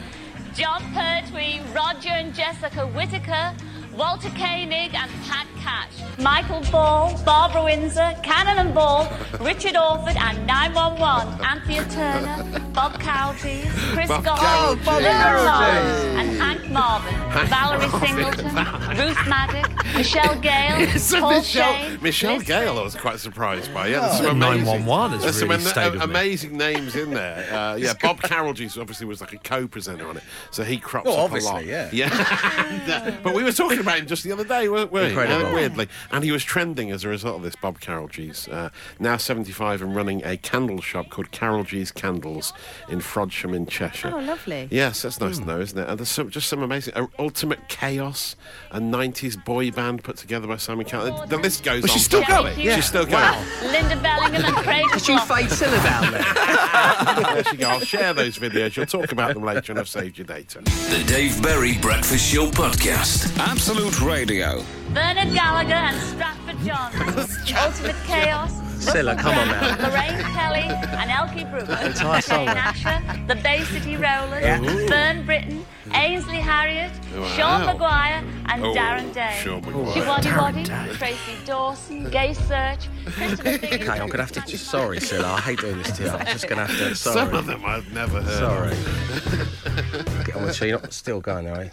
Jon 0.54 0.82
Pertwee, 0.92 1.60
Roger 1.74 2.10
and 2.10 2.34
Jessica 2.34 2.86
Whittaker, 2.88 3.54
Walter 3.96 4.30
Koenig 4.30 4.94
and 4.94 5.10
Pat 5.24 5.46
Cash, 5.58 6.18
Michael 6.18 6.62
Ball, 6.72 7.16
Barbara 7.24 7.64
Windsor, 7.64 8.16
Cannon 8.22 8.58
and 8.58 8.74
Ball, 8.74 9.08
Richard 9.40 9.76
Orford 9.76 10.16
and 10.16 10.46
911, 10.46 11.44
Anthea 11.44 11.84
Turner, 11.84 12.60
Bob 12.72 13.00
Carolgees, 13.00 13.68
Chris 13.94 14.08
Bob 14.08 14.24
Goff, 14.24 14.40
Cowdees. 14.40 14.86
Lynn 14.86 15.04
Cowdees. 15.04 16.04
And 16.18 16.30
Hank 16.40 16.49
Marvin, 16.70 17.12
Hank 17.30 17.48
Valerie 17.48 17.86
Marvin. 17.88 18.08
Singleton, 18.08 18.46
Ruth 19.06 19.28
Maddock, 19.28 19.94
Michelle 19.96 20.36
Gayle, 20.40 20.86
So 20.98 21.20
Paul 21.20 21.38
Michelle, 21.38 21.74
Shane, 21.74 22.02
Michelle 22.02 22.36
Liz 22.36 22.42
Gale, 22.46 22.78
I 22.78 22.82
was 22.82 22.94
quite 22.94 23.18
surprised 23.18 23.72
by. 23.74 23.88
Yeah, 23.88 24.00
there's 24.00 24.16
some 24.18 24.26
amazing, 24.42 24.64
911 24.64 25.10
has 25.18 25.22
there's 25.22 25.38
some 25.38 25.48
really 25.48 25.60
ama- 25.62 25.70
stayed 25.70 25.90
with 25.92 25.98
me. 26.00 26.04
amazing 26.04 26.56
names 26.56 26.96
in 26.96 27.10
there. 27.10 27.52
Uh, 27.52 27.76
yeah, 27.76 27.92
Bob 28.00 28.20
Carolgees 28.20 28.80
obviously 28.80 29.06
was 29.06 29.20
like 29.20 29.32
a 29.32 29.38
co-presenter 29.38 30.06
on 30.08 30.16
it, 30.16 30.22
so 30.50 30.62
he 30.62 30.78
crops 30.78 31.06
Well, 31.06 31.16
up 31.18 31.24
obviously, 31.24 31.50
a 31.50 31.54
lot. 31.54 31.64
yeah. 31.64 31.90
yeah. 31.92 32.66
And, 32.68 32.90
uh, 32.90 33.16
but 33.22 33.34
we 33.34 33.42
were 33.42 33.52
talking 33.52 33.78
about 33.80 33.98
him 33.98 34.06
just 34.06 34.22
the 34.24 34.32
other 34.32 34.44
day, 34.44 34.68
weren't 34.68 34.92
we? 34.92 35.02
Incredible. 35.06 35.46
Uh, 35.46 35.54
weirdly, 35.54 35.88
and 36.12 36.22
he 36.24 36.32
was 36.32 36.44
trending 36.44 36.90
as 36.90 37.04
a 37.04 37.08
result 37.08 37.36
of 37.36 37.42
this. 37.42 37.56
Bob 37.56 37.80
Carolgees, 37.80 38.50
uh, 38.52 38.70
now 38.98 39.16
75 39.16 39.82
and 39.82 39.94
running 39.94 40.24
a 40.24 40.36
candle 40.36 40.80
shop 40.80 41.10
called 41.10 41.30
Carolgees 41.30 41.92
Candles 41.94 42.52
in 42.88 43.00
Frodsham 43.00 43.54
in 43.54 43.66
Cheshire. 43.66 44.12
Oh, 44.14 44.18
lovely. 44.20 44.68
Yes, 44.70 45.02
that's 45.02 45.20
nice 45.20 45.38
to 45.38 45.44
know, 45.44 45.60
isn't 45.60 45.76
it? 45.78 45.88
And 45.88 45.98
there's 45.98 46.08
some, 46.08 46.30
just 46.30 46.48
some 46.48 46.59
amazing 46.62 46.94
uh, 46.94 47.06
Ultimate 47.18 47.68
Kaos, 47.68 48.36
a 48.70 48.80
90s 48.80 49.42
boy 49.44 49.70
band 49.70 50.02
put 50.04 50.16
together 50.16 50.46
by 50.46 50.56
Simon 50.56 50.84
Cowell. 50.86 51.26
The 51.26 51.36
list 51.38 51.62
goes 51.64 51.82
But 51.82 51.90
on. 51.90 51.94
she's 51.96 52.04
still 52.04 52.22
Jerry 52.22 52.42
going? 52.42 52.60
Yeah. 52.60 52.76
She's 52.76 52.86
still 52.86 53.04
going. 53.04 53.14
Wow. 53.22 53.44
Linda 53.64 53.96
Bellingham 54.02 54.44
and 54.44 54.56
Craig 54.56 54.84
Did 54.92 55.08
you 55.08 55.16
Ross. 55.16 55.28
fade 55.28 55.46
Cilla 55.48 55.82
down 55.84 56.12
there? 56.12 57.34
there 57.34 57.44
she 57.44 57.56
go. 57.56 57.68
I'll 57.68 57.80
share 57.80 58.12
those 58.14 58.38
videos. 58.38 58.76
You'll 58.76 58.86
talk 58.86 59.12
about 59.12 59.34
them 59.34 59.44
later, 59.44 59.72
and 59.72 59.78
I've 59.78 59.88
saved 59.88 60.18
your 60.18 60.26
data. 60.26 60.60
The 60.60 61.04
Dave 61.06 61.42
Berry 61.42 61.78
Breakfast 61.78 62.24
Show 62.32 62.46
Podcast. 62.50 63.36
Absolute 63.38 64.00
Radio. 64.00 64.62
Bernard 64.92 65.32
Gallagher 65.34 65.72
and 65.72 66.00
Stratford 66.02 66.58
John. 66.66 66.92
Ultimate 67.66 67.96
Kaos. 68.06 68.50
Cilla, 68.80 69.14
Russell 69.14 69.30
come 69.30 69.38
on 69.38 69.48
now. 69.48 69.88
Lorraine 69.88 70.22
Kelly 70.32 70.62
and 70.62 71.10
Elkie 71.10 71.50
Brooks. 71.50 71.68
Entire 71.68 72.20
song. 72.22 72.46
Jane 72.46 72.56
Asher, 72.56 73.26
the 73.26 73.34
Bay 73.36 73.62
City 73.64 73.96
Rollers, 73.96 74.88
Fern 74.88 75.26
Britton, 75.26 75.66
Ainsley 75.94 76.36
Harriott, 76.38 76.92
Sean 77.36 77.62
Wow. 77.66 77.72
Maguire, 77.72 78.24
and 78.46 78.64
Oh, 78.64 78.74
Darren 78.74 79.12
Day. 79.12 79.38
Sean 79.42 79.60
Maguire. 79.62 79.86
Shiwaddy 79.94 80.22
Darren 80.22 80.42
Waddy, 80.42 80.62
Day. 80.64 80.88
Tracy 80.94 81.36
Dawson, 81.44 82.10
Gay 82.10 82.34
Search, 82.34 82.88
Christopher 83.06 83.58
Figgins. 83.58 83.88
Okay, 83.88 84.00
I'm 84.00 84.08
gonna 84.08 84.22
have 84.22 84.32
to. 84.32 84.40
Just, 84.46 84.66
sorry, 84.66 84.98
Cilla. 84.98 85.24
I 85.24 85.40
hate 85.40 85.60
doing 85.60 85.78
this 85.78 85.90
to 85.96 86.02
you. 86.04 86.10
I'm 86.10 86.26
just 86.26 86.48
gonna 86.48 86.66
have 86.66 86.76
to. 86.78 86.94
Sorry. 86.94 87.14
Some 87.26 87.34
of 87.34 87.46
them 87.46 87.62
I've 87.64 87.92
never 87.92 88.20
heard. 88.22 88.38
Sorry. 88.38 88.72
of. 88.72 90.24
Get 90.26 90.36
on 90.36 90.42
with 90.44 90.60
you. 90.60 90.68
You're 90.68 90.80
not 90.80 90.92
still 90.92 91.20
going, 91.20 91.48
are 91.48 91.64
you? 91.64 91.70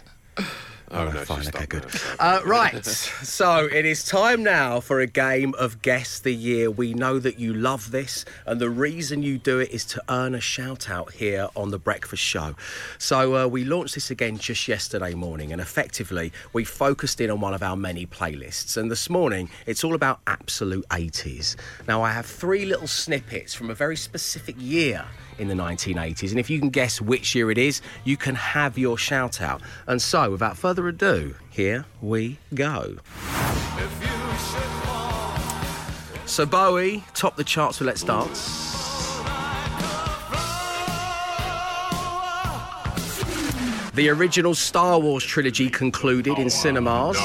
Oh, 0.90 1.04
no, 1.04 1.10
fine, 1.24 1.46
okay, 1.48 1.66
good. 1.66 1.84
Uh, 2.18 2.40
right, 2.44 2.84
so 2.84 3.66
it 3.66 3.84
is 3.84 4.04
time 4.04 4.42
now 4.42 4.80
for 4.80 5.00
a 5.00 5.06
game 5.06 5.54
of 5.58 5.82
Guess 5.82 6.20
the 6.20 6.34
Year. 6.34 6.70
We 6.70 6.94
know 6.94 7.18
that 7.18 7.38
you 7.38 7.52
love 7.52 7.90
this, 7.90 8.24
and 8.46 8.60
the 8.60 8.70
reason 8.70 9.22
you 9.22 9.38
do 9.38 9.58
it 9.58 9.70
is 9.70 9.84
to 9.86 10.02
earn 10.08 10.34
a 10.34 10.40
shout 10.40 10.88
out 10.88 11.12
here 11.12 11.48
on 11.54 11.70
The 11.70 11.78
Breakfast 11.78 12.22
Show. 12.22 12.54
So 12.96 13.36
uh, 13.36 13.46
we 13.46 13.64
launched 13.64 13.94
this 13.94 14.10
again 14.10 14.38
just 14.38 14.66
yesterday 14.66 15.14
morning, 15.14 15.52
and 15.52 15.60
effectively 15.60 16.32
we 16.52 16.64
focused 16.64 17.20
in 17.20 17.30
on 17.30 17.40
one 17.40 17.52
of 17.54 17.62
our 17.62 17.76
many 17.76 18.06
playlists. 18.06 18.76
And 18.76 18.90
this 18.90 19.10
morning 19.10 19.50
it's 19.66 19.84
all 19.84 19.94
about 19.94 20.20
absolute 20.26 20.88
80s. 20.88 21.56
Now, 21.86 22.02
I 22.02 22.12
have 22.12 22.26
three 22.26 22.64
little 22.64 22.88
snippets 22.88 23.54
from 23.54 23.68
a 23.68 23.74
very 23.74 23.96
specific 23.96 24.56
year 24.58 25.04
in 25.38 25.48
the 25.48 25.54
1980s. 25.54 26.30
And 26.30 26.38
if 26.38 26.50
you 26.50 26.58
can 26.58 26.70
guess 26.70 27.00
which 27.00 27.34
year 27.34 27.50
it 27.50 27.58
is, 27.58 27.80
you 28.04 28.16
can 28.16 28.34
have 28.34 28.78
your 28.78 28.98
shout 28.98 29.40
out. 29.40 29.62
And 29.86 30.00
so, 30.00 30.30
without 30.30 30.56
further 30.56 30.88
ado, 30.88 31.34
here 31.50 31.84
we 32.00 32.38
go. 32.54 32.96
So, 36.26 36.44
Bowie 36.44 37.04
topped 37.14 37.36
the 37.36 37.44
charts 37.44 37.80
with 37.80 37.86
Let's 37.86 38.02
Dance. 38.02 38.66
The 43.94 44.10
original 44.10 44.54
Star 44.54 45.00
Wars 45.00 45.24
trilogy 45.24 45.68
concluded 45.68 46.38
in 46.38 46.50
cinemas. 46.50 47.16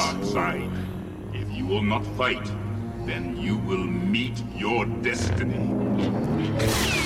If 1.31 1.51
you 1.51 1.67
will 1.67 1.83
not 1.83 2.03
fight, 2.17 2.43
then 3.05 3.37
you 3.37 3.57
will 3.57 3.85
meet 3.85 4.41
your 4.55 4.85
destiny. 4.85 7.02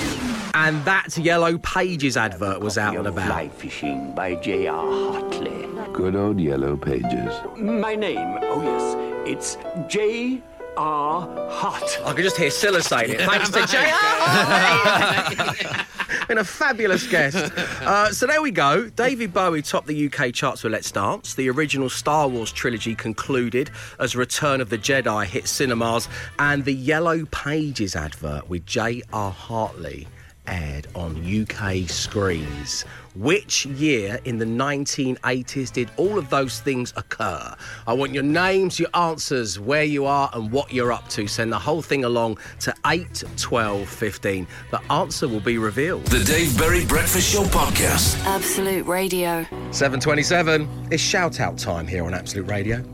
And 0.60 0.84
that 0.86 1.16
Yellow 1.16 1.56
Pages 1.58 2.16
advert 2.16 2.60
was 2.60 2.76
out 2.76 2.96
and 2.96 3.06
about. 3.06 3.26
Fly 3.26 3.48
fishing 3.48 4.12
by 4.12 4.34
J.R. 4.34 5.12
Hartley. 5.12 5.68
Good 5.92 6.16
old 6.16 6.40
yellow 6.40 6.76
pages. 6.76 7.32
My 7.56 7.94
name, 7.94 8.38
oh 8.42 8.60
yes, 8.62 8.96
it's 9.28 9.56
J.R. 9.86 10.40
Hart. 11.48 12.00
I 12.04 12.12
can 12.12 12.24
just 12.24 12.36
hear 12.36 12.50
Cilla 12.50 12.82
saying 12.82 13.12
it. 13.12 13.20
Thanks 13.20 13.50
to 13.50 13.64
JR. 16.16 16.24
Been 16.26 16.38
a 16.38 16.44
fabulous 16.44 17.06
guest. 17.06 17.36
Uh, 17.36 18.12
so 18.12 18.26
there 18.26 18.42
we 18.42 18.50
go. 18.50 18.88
David 18.90 19.32
Bowie 19.32 19.62
topped 19.62 19.86
the 19.86 20.12
UK 20.12 20.34
charts 20.34 20.64
with 20.64 20.72
Let's 20.72 20.90
Dance. 20.90 21.34
The 21.34 21.48
original 21.50 21.88
Star 21.88 22.26
Wars 22.26 22.50
trilogy 22.50 22.96
concluded 22.96 23.70
as 24.00 24.16
Return 24.16 24.60
of 24.60 24.70
the 24.70 24.78
Jedi 24.78 25.24
hit 25.24 25.46
cinemas, 25.46 26.08
and 26.40 26.64
the 26.64 26.74
Yellow 26.74 27.26
Pages 27.26 27.94
advert 27.94 28.50
with 28.50 28.66
J.R. 28.66 29.30
Hartley 29.30 30.08
aired 30.48 30.88
on 30.94 31.16
UK 31.24 31.88
screens. 31.88 32.84
Which 33.14 33.66
year 33.66 34.20
in 34.24 34.38
the 34.38 34.44
1980s 34.44 35.72
did 35.72 35.90
all 35.96 36.18
of 36.18 36.30
those 36.30 36.60
things 36.60 36.92
occur? 36.96 37.54
I 37.86 37.92
want 37.92 38.12
your 38.12 38.22
names, 38.22 38.78
your 38.78 38.90
answers, 38.94 39.58
where 39.58 39.84
you 39.84 40.06
are, 40.06 40.30
and 40.34 40.50
what 40.50 40.72
you're 40.72 40.92
up 40.92 41.08
to. 41.10 41.26
Send 41.26 41.52
the 41.52 41.58
whole 41.58 41.82
thing 41.82 42.04
along 42.04 42.38
to 42.60 42.74
8 42.86 43.24
12 43.36 43.88
15. 43.88 44.46
The 44.70 44.92
answer 44.92 45.28
will 45.28 45.40
be 45.40 45.58
revealed. 45.58 46.04
The 46.06 46.24
Dave 46.24 46.56
Berry 46.56 46.84
Breakfast 46.84 47.32
Show 47.32 47.44
Podcast. 47.44 48.18
Absolute 48.24 48.86
Radio. 48.86 49.44
727. 49.70 50.88
It's 50.90 51.02
shout 51.02 51.40
out 51.40 51.58
time 51.58 51.86
here 51.86 52.04
on 52.04 52.14
Absolute 52.14 52.48
Radio. 52.48 52.84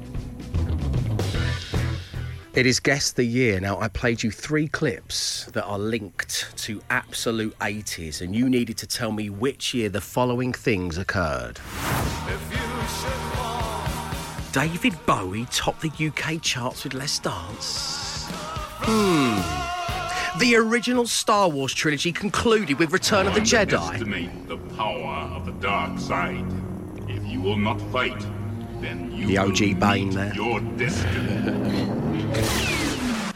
It 2.54 2.66
is 2.66 2.78
Guess 2.78 3.10
the 3.10 3.24
Year. 3.24 3.58
Now, 3.58 3.80
I 3.80 3.88
played 3.88 4.22
you 4.22 4.30
three 4.30 4.68
clips 4.68 5.46
that 5.46 5.64
are 5.64 5.78
linked 5.78 6.56
to 6.58 6.80
absolute 6.88 7.58
80s, 7.58 8.20
and 8.20 8.32
you 8.32 8.48
needed 8.48 8.78
to 8.78 8.86
tell 8.86 9.10
me 9.10 9.28
which 9.28 9.74
year 9.74 9.88
the 9.88 10.00
following 10.00 10.52
things 10.52 10.96
occurred. 10.96 11.58
David 14.52 14.94
Bowie 15.04 15.46
topped 15.50 15.80
the 15.80 16.06
UK 16.06 16.40
charts 16.42 16.84
with 16.84 16.94
Let's 16.94 17.18
Dance. 17.18 18.26
Hmm. 18.86 20.38
The 20.38 20.54
original 20.54 21.08
Star 21.08 21.48
Wars 21.48 21.74
trilogy 21.74 22.12
concluded 22.12 22.78
with 22.78 22.92
Return 22.92 23.26
of 23.26 23.34
the 23.34 23.40
Jedi. 23.40 24.46
The 24.46 24.58
power 24.76 25.28
of 25.34 25.44
the 25.44 25.52
dark 25.54 25.98
side. 25.98 26.46
If 27.08 27.26
you 27.26 27.40
will 27.40 27.58
not 27.58 27.80
fight, 27.90 28.24
The 28.80 29.38
OG 29.38 29.78
Bane 29.80 30.10
there. 30.10 30.34
your. 30.34 30.60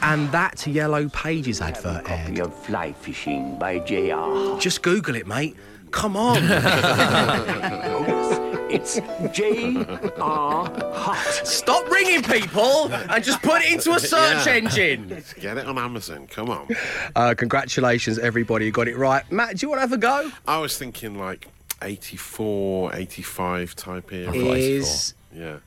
And 0.02 0.30
that 0.33 0.66
Yellow 0.66 1.09
Pages 1.11 1.61
advert 1.61 2.04
Copy 2.04 2.21
aired. 2.37 2.38
of 2.40 2.54
Fly 2.64 2.92
Fishing 2.92 3.59
by 3.59 3.78
J.R. 3.80 4.59
Just 4.59 4.83
Google 4.83 5.16
it, 5.16 5.26
mate. 5.26 5.57
Come 5.90 6.16
on. 6.16 6.38
It's 8.71 9.00
J.R. 9.33 10.71
Hart. 10.92 11.47
Stop 11.47 11.90
ringing 11.90 12.23
people 12.23 12.92
and 12.92 13.25
just 13.25 13.40
put 13.40 13.62
it 13.62 13.73
into 13.73 13.92
a 13.92 13.99
search 13.99 14.45
Yeah. 14.47 14.52
engine. 14.52 15.23
Get 15.40 15.57
it 15.57 15.66
on 15.66 15.78
Amazon. 15.78 16.26
Come 16.26 16.50
on. 16.50 16.68
Uh, 17.16 17.35
congratulations, 17.35 18.18
everybody 18.18 18.66
who 18.66 18.71
got 18.71 18.87
it 18.87 18.99
right. 18.99 19.25
Matt, 19.33 19.57
do 19.57 19.64
you 19.64 19.71
want 19.71 19.78
to 19.78 19.80
have 19.80 19.92
a 19.92 19.97
go? 19.97 20.30
I 20.47 20.59
was 20.59 20.76
thinking 20.76 21.18
like 21.18 21.49
84, 21.80 22.95
85 22.95 23.75
type 23.75 24.12
era. 24.12 24.35
Is 24.35 25.14
Yeah. 25.35 25.58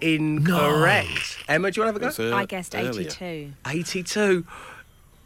incorrect. 0.00 1.38
Emma, 1.48 1.70
do 1.70 1.80
you 1.80 1.84
want 1.86 1.96
to 1.96 2.00
have 2.00 2.02
a 2.02 2.06
It's 2.08 2.18
go? 2.18 2.24
ear- 2.24 2.34
I 2.34 2.44
guessed 2.46 2.74
earlier. 2.74 3.08
82. 3.08 3.52
82. 3.66 4.46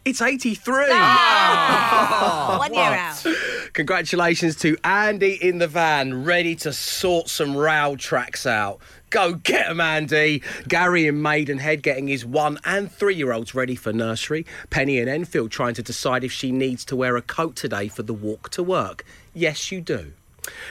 It's 0.05 0.21
83. 0.21 0.73
One 0.89 2.73
year 2.73 2.83
out. 2.83 3.25
Congratulations 3.73 4.55
to 4.57 4.77
Andy 4.83 5.33
in 5.33 5.57
the 5.57 5.67
van, 5.67 6.23
ready 6.23 6.55
to 6.57 6.71
sort 6.71 7.27
some 7.29 7.57
row 7.57 7.95
tracks 7.97 8.45
out. 8.45 8.79
Go 9.09 9.33
get 9.33 9.43
get 9.43 9.69
'em, 9.69 9.81
Andy. 9.81 10.43
Gary 10.67 11.07
in 11.07 11.21
Maidenhead 11.21 11.81
getting 11.81 12.07
his 12.07 12.25
one 12.25 12.57
and 12.65 12.91
three 12.91 13.15
year 13.15 13.31
olds 13.33 13.53
ready 13.55 13.75
for 13.75 13.91
nursery. 13.91 14.45
Penny 14.69 14.97
in 14.99 15.07
Enfield 15.09 15.51
trying 15.51 15.73
to 15.75 15.83
decide 15.83 16.23
if 16.23 16.31
she 16.31 16.51
needs 16.51 16.85
to 16.85 16.95
wear 16.95 17.17
a 17.17 17.21
coat 17.21 17.55
today 17.55 17.87
for 17.89 18.03
the 18.03 18.13
walk 18.13 18.49
to 18.51 18.63
work. 18.63 19.03
Yes, 19.33 19.71
you 19.71 19.81
do. 19.81 20.13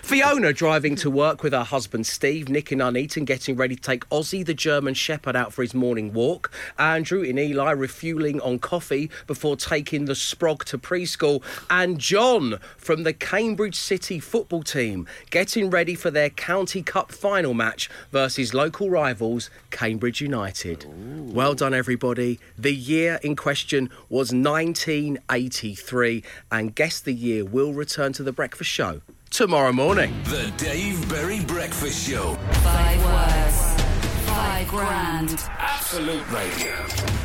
Fiona 0.02 0.52
driving 0.52 0.96
to 0.96 1.10
work 1.10 1.42
with 1.42 1.52
her 1.52 1.64
husband 1.64 2.06
Steve, 2.06 2.48
Nick 2.48 2.72
in 2.72 2.78
Nuneaton 2.78 3.24
getting 3.24 3.56
ready 3.56 3.76
to 3.76 3.82
take 3.82 4.08
Ozzy 4.08 4.44
the 4.44 4.54
German 4.54 4.94
Shepherd 4.94 5.36
out 5.36 5.52
for 5.52 5.62
his 5.62 5.74
morning 5.74 6.12
walk. 6.12 6.50
Andrew 6.78 7.22
in 7.22 7.38
Ely 7.38 7.72
refueling 7.72 8.40
on 8.40 8.58
coffee 8.58 9.10
before 9.26 9.56
taking 9.56 10.04
the 10.04 10.12
Sprog 10.12 10.64
to 10.64 10.78
preschool. 10.78 11.42
And 11.70 11.98
John 11.98 12.58
from 12.76 13.02
the 13.02 13.12
Cambridge 13.12 13.76
City 13.76 14.20
football 14.20 14.62
team 14.62 15.06
getting 15.30 15.70
ready 15.70 15.94
for 15.94 16.10
their 16.10 16.30
County 16.30 16.82
Cup 16.82 17.12
final 17.12 17.54
match 17.54 17.90
versus 18.12 18.54
local 18.54 18.90
rivals 18.90 19.50
Cambridge 19.70 20.20
United. 20.20 20.86
Well 21.34 21.54
done, 21.54 21.74
everybody. 21.74 22.38
The 22.56 22.74
year 22.74 23.18
in 23.22 23.36
question 23.36 23.90
was 24.08 24.32
1983, 24.32 26.22
and 26.50 26.74
guess 26.74 27.00
the 27.00 27.12
year 27.12 27.44
will 27.44 27.72
return 27.72 28.12
to 28.14 28.22
the 28.22 28.32
breakfast 28.32 28.70
show 28.70 29.02
tomorrow 29.36 29.70
morning. 29.70 30.10
The 30.24 30.50
Dave 30.56 31.06
Berry 31.10 31.40
Breakfast 31.40 32.08
Show. 32.08 32.36
Five 32.62 33.04
words. 33.04 33.82
Five 34.24 34.66
grand. 34.66 35.44
Absolute 35.58 36.32
Radio. 36.32 36.74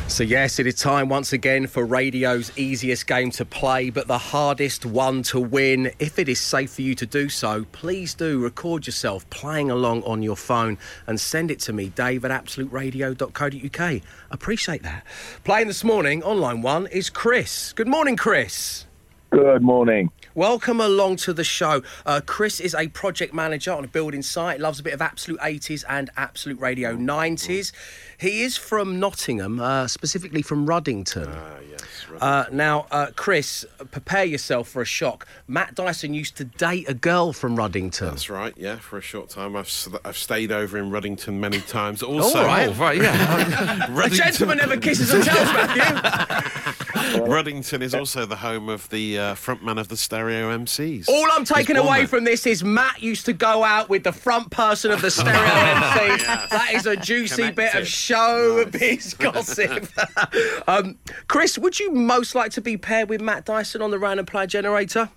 So, 0.08 0.22
yes, 0.22 0.58
it 0.58 0.66
is 0.66 0.74
time 0.74 1.08
once 1.08 1.32
again 1.32 1.66
for 1.66 1.86
radio's 1.86 2.52
easiest 2.58 3.06
game 3.06 3.30
to 3.30 3.46
play, 3.46 3.88
but 3.88 4.08
the 4.08 4.18
hardest 4.18 4.84
one 4.84 5.22
to 5.24 5.40
win. 5.40 5.90
If 5.98 6.18
it 6.18 6.28
is 6.28 6.38
safe 6.38 6.72
for 6.72 6.82
you 6.82 6.94
to 6.96 7.06
do 7.06 7.30
so, 7.30 7.64
please 7.72 8.12
do 8.12 8.38
record 8.40 8.86
yourself 8.86 9.28
playing 9.30 9.70
along 9.70 10.02
on 10.02 10.22
your 10.22 10.36
phone 10.36 10.76
and 11.06 11.18
send 11.18 11.50
it 11.50 11.60
to 11.60 11.72
me, 11.72 11.88
dave 11.88 12.26
at 12.26 12.30
absoluteradio.co.uk. 12.30 14.02
Appreciate 14.30 14.82
that. 14.82 15.06
Playing 15.44 15.68
this 15.68 15.82
morning 15.82 16.22
on 16.24 16.38
line 16.40 16.60
one 16.60 16.88
is 16.88 17.08
Chris. 17.08 17.72
Good 17.72 17.88
morning, 17.88 18.16
Chris. 18.16 18.84
Good 19.30 19.62
morning. 19.62 20.10
Welcome 20.34 20.80
along 20.80 21.16
to 21.16 21.34
the 21.34 21.44
show. 21.44 21.82
Uh, 22.06 22.22
Chris 22.24 22.58
is 22.58 22.74
a 22.74 22.88
project 22.88 23.34
manager 23.34 23.70
on 23.72 23.84
a 23.84 23.88
building 23.88 24.22
site, 24.22 24.60
loves 24.60 24.80
a 24.80 24.82
bit 24.82 24.94
of 24.94 25.02
Absolute 25.02 25.38
80s 25.40 25.84
and 25.86 26.08
Absolute 26.16 26.58
Radio 26.58 26.96
90s. 26.96 27.70
He 28.16 28.42
is 28.42 28.56
from 28.56 28.98
Nottingham, 28.98 29.60
uh, 29.60 29.88
specifically 29.88 30.40
from 30.40 30.64
Ruddington. 30.66 31.28
Ah, 31.28 31.58
yes. 31.68 31.82
Uh, 32.20 32.44
now, 32.52 32.86
uh, 32.90 33.08
Chris, 33.16 33.66
prepare 33.90 34.24
yourself 34.24 34.68
for 34.68 34.80
a 34.80 34.86
shock. 34.86 35.26
Matt 35.48 35.74
Dyson 35.74 36.14
used 36.14 36.36
to 36.36 36.44
date 36.44 36.88
a 36.88 36.94
girl 36.94 37.32
from 37.32 37.56
Ruddington. 37.56 38.10
That's 38.10 38.30
right, 38.30 38.54
yeah, 38.56 38.76
for 38.76 38.96
a 38.96 39.02
short 39.02 39.28
time. 39.28 39.56
I've, 39.56 39.70
I've 40.04 40.16
stayed 40.16 40.52
over 40.52 40.78
in 40.78 40.90
Ruddington 40.90 41.34
many 41.34 41.60
times. 41.60 42.02
Also, 42.12 42.40
All 42.40 42.46
right. 42.46 42.68
Oh, 42.68 42.72
right, 42.74 42.98
yeah. 43.00 43.96
A 44.04 44.10
gentleman 44.10 44.58
never 44.58 44.76
kisses 44.76 45.12
and 45.14 45.24
tells, 45.24 45.52
Matthew. 45.52 47.22
Ruddington 47.24 47.80
is 47.82 47.94
also 47.94 48.26
the 48.26 48.36
home 48.36 48.68
of 48.68 48.88
the 48.90 49.18
uh, 49.18 49.34
frontman 49.34 49.78
of 49.80 49.88
the 49.88 49.96
Stereo 49.96 50.21
MCs. 50.30 51.08
All 51.08 51.26
I'm 51.32 51.44
taking 51.44 51.76
away 51.76 51.98
there. 51.98 52.08
from 52.08 52.24
this 52.24 52.46
is 52.46 52.62
Matt 52.64 53.02
used 53.02 53.26
to 53.26 53.32
go 53.32 53.64
out 53.64 53.88
with 53.88 54.04
the 54.04 54.12
front 54.12 54.50
person 54.50 54.90
of 54.90 55.00
the 55.02 55.10
stereo 55.10 55.38
MC. 55.40 56.24
That 56.50 56.70
is 56.74 56.86
a 56.86 56.96
juicy 56.96 57.50
bit 57.50 57.66
of 57.66 57.72
Connected. 57.72 57.86
show 57.88 58.64
biz 58.70 59.14
gossip. 59.18 59.88
um, 60.68 60.98
Chris, 61.28 61.58
would 61.58 61.78
you 61.78 61.92
most 61.92 62.34
like 62.34 62.52
to 62.52 62.60
be 62.60 62.76
paired 62.76 63.08
with 63.08 63.20
Matt 63.20 63.44
Dyson 63.44 63.82
on 63.82 63.90
the 63.90 63.98
Random 63.98 64.26
Play 64.26 64.46
Generator? 64.46 65.10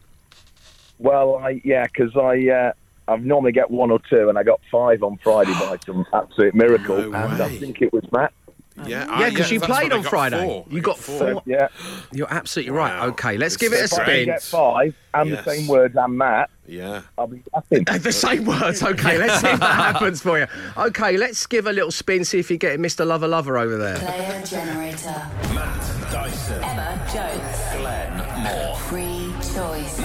Well, 0.99 1.35
I 1.37 1.61
yeah, 1.63 1.85
because 1.85 2.15
I 2.15 2.49
uh, 2.49 2.71
I 3.07 3.17
normally 3.17 3.51
get 3.51 3.69
one 3.69 3.91
or 3.91 3.99
two, 4.09 4.29
and 4.29 4.37
I 4.37 4.43
got 4.43 4.61
five 4.71 5.03
on 5.03 5.17
Friday 5.17 5.51
by 5.53 5.77
some 5.85 6.05
absolute 6.13 6.55
miracle, 6.55 6.97
No 6.97 7.17
and 7.17 7.41
I 7.41 7.49
think 7.49 7.81
it 7.81 7.91
was 7.91 8.03
Matt. 8.11 8.33
Oh, 8.77 8.85
yeah, 8.87 9.19
Yeah, 9.19 9.29
because 9.29 9.51
you 9.51 9.61
played 9.61 9.93
on 9.93 10.03
Friday. 10.03 10.43
four. 10.45 10.65
You 10.69 10.79
I 10.79 10.81
got 10.81 10.97
four. 10.97 11.17
So, 11.19 11.43
yeah, 11.45 11.69
You're 12.11 12.31
absolutely 12.31 12.71
Wow. 12.73 12.77
right. 12.77 13.03
Okay, 13.09 13.37
let's 13.37 13.53
It's 13.55 13.61
give 13.63 13.71
it 13.73 13.83
a 13.85 13.87
spin. 13.87 14.05
if 14.05 14.09
I 14.09 14.25
get 14.25 14.43
five 14.43 14.95
and 15.13 15.29
Yes. 15.29 15.45
the 15.45 15.51
same 15.55 15.67
words 15.67 15.95
and 15.95 16.17
Matt, 16.17 16.49
Yeah. 16.67 17.01
I'll 17.17 17.27
be 17.27 17.41
happy. 17.53 17.83
The 17.99 18.11
same 18.11 18.43
words. 18.45 18.83
Okay, 18.83 19.17
let's 19.23 19.39
see 19.39 19.47
if 19.47 19.59
that 19.61 19.75
happens 19.75 20.21
for 20.21 20.39
you. 20.39 20.47
Okay, 20.75 21.15
let's 21.15 21.45
give 21.47 21.67
a 21.67 21.71
little 21.71 21.91
spin, 21.91 22.25
see 22.25 22.39
if 22.39 22.51
you 22.51 22.57
get 22.57 22.77
Mr. 22.79 23.05
Lover 23.07 23.27
Lover 23.29 23.57
over 23.57 23.77
there. 23.77 23.95
Player 23.97 24.41
generator. 24.45 25.25
Matt 25.53 26.11
Dyson. 26.11 26.61
Emma 26.63 27.07
Jones. 27.13 27.79
Glenn 27.79 28.43
Moore. 28.43 28.75
Free 28.89 29.31
choice. 29.53 30.01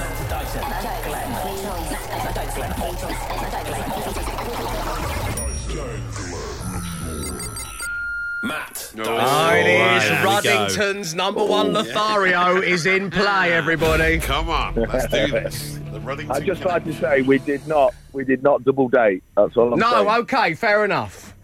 Oh, 9.02 9.18
Oh, 9.20 9.54
it 9.54 9.66
is. 9.66 10.08
there. 10.08 10.24
Ruddington's 10.24 11.14
number 11.14 11.44
one 11.44 11.72
Lothario 11.72 12.60
is 12.60 12.86
in 12.86 13.10
play, 13.10 13.52
everybody. 13.52 14.18
Come 14.18 14.48
on, 14.50 14.74
let's 14.74 15.06
do 15.08 15.26
this. 15.28 15.78
The 15.92 15.98
the. 16.00 16.30
I 16.30 16.40
just 16.40 16.64
like 16.64 16.84
to 16.84 16.92
say 16.92 17.22
we 17.22 17.38
did 17.38 17.66
not 17.66 17.94
we 18.12 18.24
did 18.24 18.42
not 18.42 18.64
double 18.64 18.88
date. 18.88 19.22
That's 19.36 19.56
all 19.56 19.72
I'm 19.72 19.78
no, 19.78 19.90
saying. 19.90 20.08
okay, 20.22 20.54
fair 20.54 20.84
enough. 20.84 21.34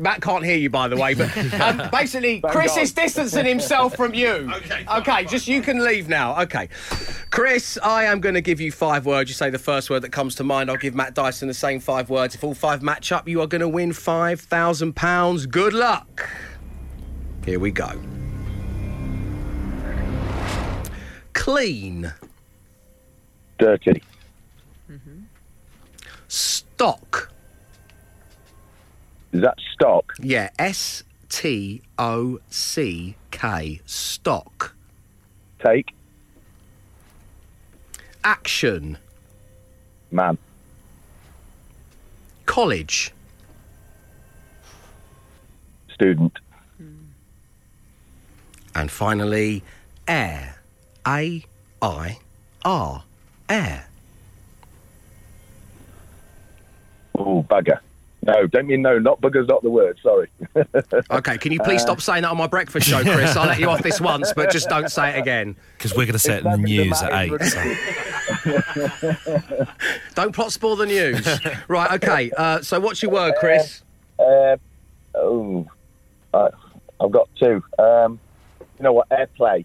Matt 0.00 0.20
can't 0.20 0.44
hear 0.44 0.56
you, 0.56 0.68
by 0.68 0.88
the 0.88 0.96
way, 0.96 1.14
but 1.14 1.30
um, 1.60 1.88
basically, 1.92 2.40
Thank 2.40 2.52
Chris 2.52 2.74
God. 2.74 2.82
is 2.82 2.92
distancing 2.92 3.46
himself 3.46 3.94
from 3.94 4.14
you. 4.14 4.50
Okay, 4.56 4.84
Okay, 4.96 5.24
just 5.26 5.46
you 5.46 5.62
can 5.62 5.84
leave 5.84 6.08
now. 6.08 6.40
Okay. 6.42 6.68
Chris, 7.30 7.78
I 7.82 8.04
am 8.04 8.20
going 8.20 8.34
to 8.34 8.40
give 8.40 8.60
you 8.60 8.72
five 8.72 9.06
words. 9.06 9.30
You 9.30 9.34
say 9.34 9.48
the 9.50 9.58
first 9.60 9.88
word 9.88 10.00
that 10.02 10.10
comes 10.10 10.34
to 10.36 10.44
mind. 10.44 10.70
I'll 10.70 10.76
give 10.76 10.96
Matt 10.96 11.14
Dyson 11.14 11.46
the 11.46 11.54
same 11.54 11.78
five 11.78 12.10
words. 12.10 12.34
If 12.34 12.42
all 12.42 12.54
five 12.54 12.82
match 12.82 13.12
up, 13.12 13.28
you 13.28 13.40
are 13.42 13.46
going 13.46 13.60
to 13.60 13.68
win 13.68 13.90
£5,000. 13.92 15.50
Good 15.50 15.72
luck. 15.72 16.28
Here 17.46 17.60
we 17.60 17.70
go. 17.70 17.88
Clean. 21.32 22.12
Dirty. 23.56 24.02
Mm-hmm. 24.90 25.20
Stock. 26.26 27.30
Is 29.32 29.42
that 29.42 29.56
stock? 29.72 30.14
Yeah, 30.18 30.50
S 30.58 31.04
T 31.28 31.82
O 31.96 32.40
C 32.48 33.14
K. 33.30 33.80
Stock. 33.86 34.74
Take. 35.60 35.94
Action. 38.24 38.98
Man. 40.10 40.36
College. 42.44 43.12
Student. 45.94 46.40
And 48.76 48.90
finally, 48.90 49.62
air. 50.06 50.56
A 51.06 51.42
I 51.80 52.18
R. 52.62 53.04
Air. 53.48 53.86
Oh, 57.18 57.42
bugger. 57.48 57.78
No, 58.22 58.46
don't 58.46 58.66
mean 58.66 58.82
no. 58.82 58.98
Not 58.98 59.22
bugger's 59.22 59.48
not 59.48 59.62
the 59.62 59.70
word. 59.70 59.98
Sorry. 60.02 60.28
Okay, 61.10 61.38
can 61.38 61.52
you 61.52 61.60
please 61.60 61.80
stop 61.80 62.02
saying 62.02 62.22
that 62.22 62.30
on 62.30 62.36
my 62.36 62.48
breakfast 62.48 62.88
show, 62.88 63.02
Chris? 63.02 63.34
I'll 63.36 63.46
let 63.46 63.58
you 63.58 63.70
off 63.70 63.82
this 63.82 64.00
once, 64.00 64.32
but 64.34 64.50
just 64.50 64.68
don't 64.68 64.90
say 64.90 65.16
it 65.16 65.18
again. 65.18 65.56
Because 65.78 65.92
we're 65.92 66.04
going 66.04 66.12
to 66.12 66.18
say 66.18 66.36
it 66.36 66.44
in 66.44 66.50
the 66.50 66.58
news 66.58 67.00
at 67.00 67.12
eight. 67.14 67.32
so. 68.44 69.66
Don't 70.14 70.34
plot 70.34 70.52
spoil 70.52 70.76
the 70.76 70.86
news. 70.86 71.26
right, 71.68 71.92
okay. 71.92 72.30
Uh, 72.36 72.60
so 72.60 72.78
what's 72.80 73.02
your 73.02 73.12
word, 73.12 73.34
Chris? 73.38 73.82
Uh, 74.18 74.56
oh, 75.14 75.66
uh, 76.34 76.50
I've 77.00 77.12
got 77.12 77.28
two. 77.38 77.62
Um, 77.78 78.18
you 78.78 78.82
know 78.84 78.92
what? 78.92 79.08
Airplay. 79.10 79.64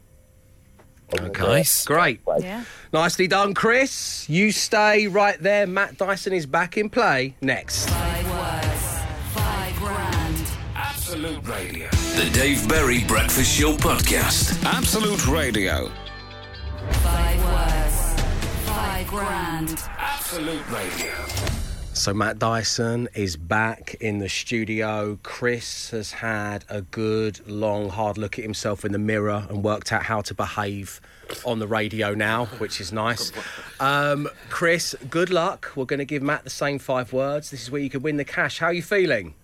Okay. 1.19 1.63
Great. 1.85 2.21
Yeah. 2.39 2.63
Nicely 2.93 3.27
done, 3.27 3.53
Chris. 3.53 4.29
You 4.29 4.51
stay 4.51 5.07
right 5.07 5.37
there. 5.39 5.67
Matt 5.67 5.97
Dyson 5.97 6.31
is 6.33 6.45
back 6.45 6.77
in 6.77 6.89
play 6.89 7.35
next. 7.41 7.89
Five 7.89 8.29
words, 8.31 9.33
five 9.33 9.75
grand. 9.77 10.47
Absolute 10.75 11.45
Radio. 11.47 11.89
The 11.89 12.29
Dave 12.33 12.67
Berry 12.69 13.03
Breakfast 13.05 13.59
Show 13.59 13.73
Podcast. 13.73 14.63
Absolute 14.63 15.27
Radio. 15.27 15.89
Five 17.03 17.43
words, 17.43 18.21
five 18.65 19.07
grand. 19.07 19.83
Absolute 19.97 20.69
Radio. 20.69 21.50
So 22.01 22.15
Matt 22.15 22.39
Dyson 22.39 23.09
is 23.13 23.37
back 23.37 23.93
in 23.99 24.17
the 24.17 24.27
studio. 24.27 25.19
Chris 25.21 25.91
has 25.91 26.11
had 26.11 26.65
a 26.67 26.81
good, 26.81 27.47
long, 27.47 27.89
hard 27.89 28.17
look 28.17 28.39
at 28.39 28.43
himself 28.43 28.83
in 28.83 28.91
the 28.91 28.97
mirror 28.97 29.45
and 29.47 29.63
worked 29.63 29.91
out 29.93 30.01
how 30.01 30.21
to 30.21 30.33
behave 30.33 30.99
on 31.45 31.59
the 31.59 31.67
radio 31.67 32.15
now, 32.15 32.45
which 32.57 32.81
is 32.81 32.91
nice. 32.91 33.31
Um, 33.79 34.27
Chris, 34.49 34.95
good 35.11 35.29
luck. 35.29 35.73
We're 35.75 35.85
going 35.85 35.99
to 35.99 36.05
give 36.05 36.23
Matt 36.23 36.43
the 36.43 36.49
same 36.49 36.79
five 36.79 37.13
words. 37.13 37.51
This 37.51 37.61
is 37.61 37.69
where 37.69 37.81
you 37.81 37.91
can 37.91 38.01
win 38.01 38.17
the 38.17 38.25
cash. 38.25 38.57
How 38.57 38.67
are 38.67 38.73
you 38.73 38.81
feeling? 38.81 39.35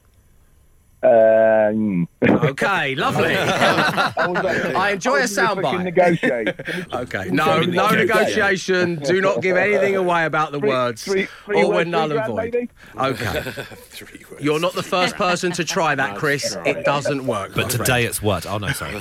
Um, 1.03 2.07
Okay, 2.23 2.95
lovely. 2.95 3.35
I 3.37 4.91
enjoy 4.93 5.17
a 5.19 5.23
soundbite. 5.23 5.83
Negotiate. 5.83 6.55
Okay, 6.93 7.29
no, 7.29 7.61
no 7.61 7.89
negotiation. 7.89 8.95
Do 8.95 9.21
not 9.21 9.41
give 9.41 9.55
anything 9.57 9.95
away 9.95 10.25
about 10.25 10.51
the 10.51 10.59
Three- 10.59 10.69
words, 10.69 11.03
three- 11.03 11.27
three 11.45 11.57
or 11.61 11.69
we're 11.69 11.75
words, 11.75 11.89
null 11.89 12.11
and 12.11 12.25
void. 12.27 12.35
maybe? 12.35 12.69
Okay, 12.97 13.41
Three 13.89 14.25
words. 14.31 14.43
you're 14.43 14.59
not 14.59 14.73
the 14.73 14.81
first 14.83 15.15
person 15.15 15.51
to 15.53 15.63
try 15.63 15.93
that, 15.95 16.17
Chris. 16.17 16.57
It 16.65 16.83
doesn't 16.83 17.27
work. 17.27 17.49
But 17.53 17.65
my 17.65 17.69
friend. 17.69 17.85
today 17.85 18.05
it's 18.05 18.21
worked. 18.21 18.47
Oh, 18.47 18.57
no, 18.57 18.69
sorry. 18.71 18.95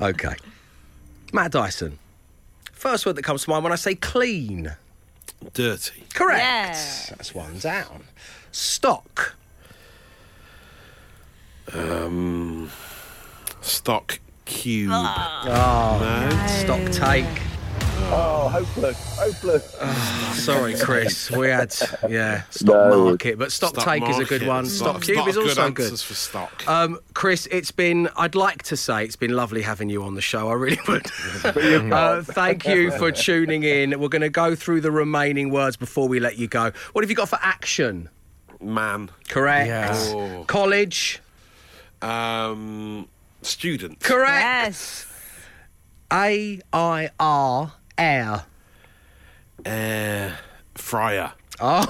Okay. 0.00 0.34
Matt 1.32 1.52
Dyson. 1.52 1.98
First 2.72 3.04
word 3.06 3.16
that 3.16 3.22
comes 3.24 3.44
to 3.44 3.50
mind 3.50 3.64
when 3.64 3.72
I 3.72 3.76
say 3.76 3.94
clean. 3.96 4.74
Dirty. 5.52 6.04
Correct. 6.14 6.40
Yeah. 6.40 7.16
That's 7.16 7.34
one 7.34 7.58
down. 7.58 8.04
Stock. 8.52 9.34
Um, 11.74 12.70
stock 13.60 14.18
cube. 14.44 14.90
Oh, 14.92 15.98
No. 16.30 16.46
stock 16.46 16.90
take. 16.92 17.26
oh, 18.10 18.48
hopeless. 18.48 19.18
Hopeless. 19.18 20.42
Sorry, 20.42 20.74
Chris. 20.78 21.30
We 21.30 21.48
had, 21.48 21.74
yeah, 22.08 22.42
stock 22.50 22.90
No. 22.90 23.04
market, 23.06 23.38
but 23.38 23.52
stock, 23.52 23.70
Stock 23.74 23.84
take 23.84 24.08
is 24.08 24.18
a 24.18 24.24
good 24.24 24.46
one. 24.46 24.64
There's 24.64 24.78
Stock 24.78 25.02
cube 25.02 25.18
not 25.18 25.28
is 25.28 25.36
also 25.36 25.70
good. 25.70 25.84
answers 25.84 26.02
for 26.02 26.14
stock. 26.14 26.66
Um, 26.66 26.98
Chris, 27.14 27.46
it's 27.50 27.70
been, 27.70 28.08
I'd 28.16 28.34
like 28.34 28.62
to 28.64 28.76
say 28.76 29.04
it's 29.04 29.16
been 29.16 29.34
lovely 29.36 29.60
having 29.62 29.90
you 29.90 30.02
on 30.04 30.14
the 30.14 30.22
show. 30.22 30.48
I 30.48 30.54
really 30.54 30.78
would. 30.88 31.06
uh, 31.92 32.22
thank 32.22 32.66
you 32.66 32.90
for 32.92 33.12
tuning 33.12 33.62
in. 33.64 33.98
We're 34.00 34.08
going 34.08 34.22
to 34.22 34.30
go 34.30 34.54
through 34.54 34.80
the 34.80 34.90
remaining 34.90 35.50
words 35.50 35.76
before 35.76 36.08
we 36.08 36.20
let 36.20 36.38
you 36.38 36.46
go. 36.48 36.72
What 36.92 37.04
have 37.04 37.10
you 37.10 37.16
got 37.16 37.28
for 37.28 37.38
action? 37.42 38.08
Man. 38.60 39.10
Correct. 39.28 39.66
Yes. 39.68 40.12
Oh. 40.14 40.44
College. 40.46 41.20
Um, 42.02 43.08
student. 43.42 44.00
Correct. 44.00 44.40
Yes. 44.40 45.06
A 46.12 46.60
I 46.72 47.10
R 47.18 47.72
air. 47.96 48.44
Air 49.64 50.38
fryer. 50.74 51.32
Oh. 51.60 51.84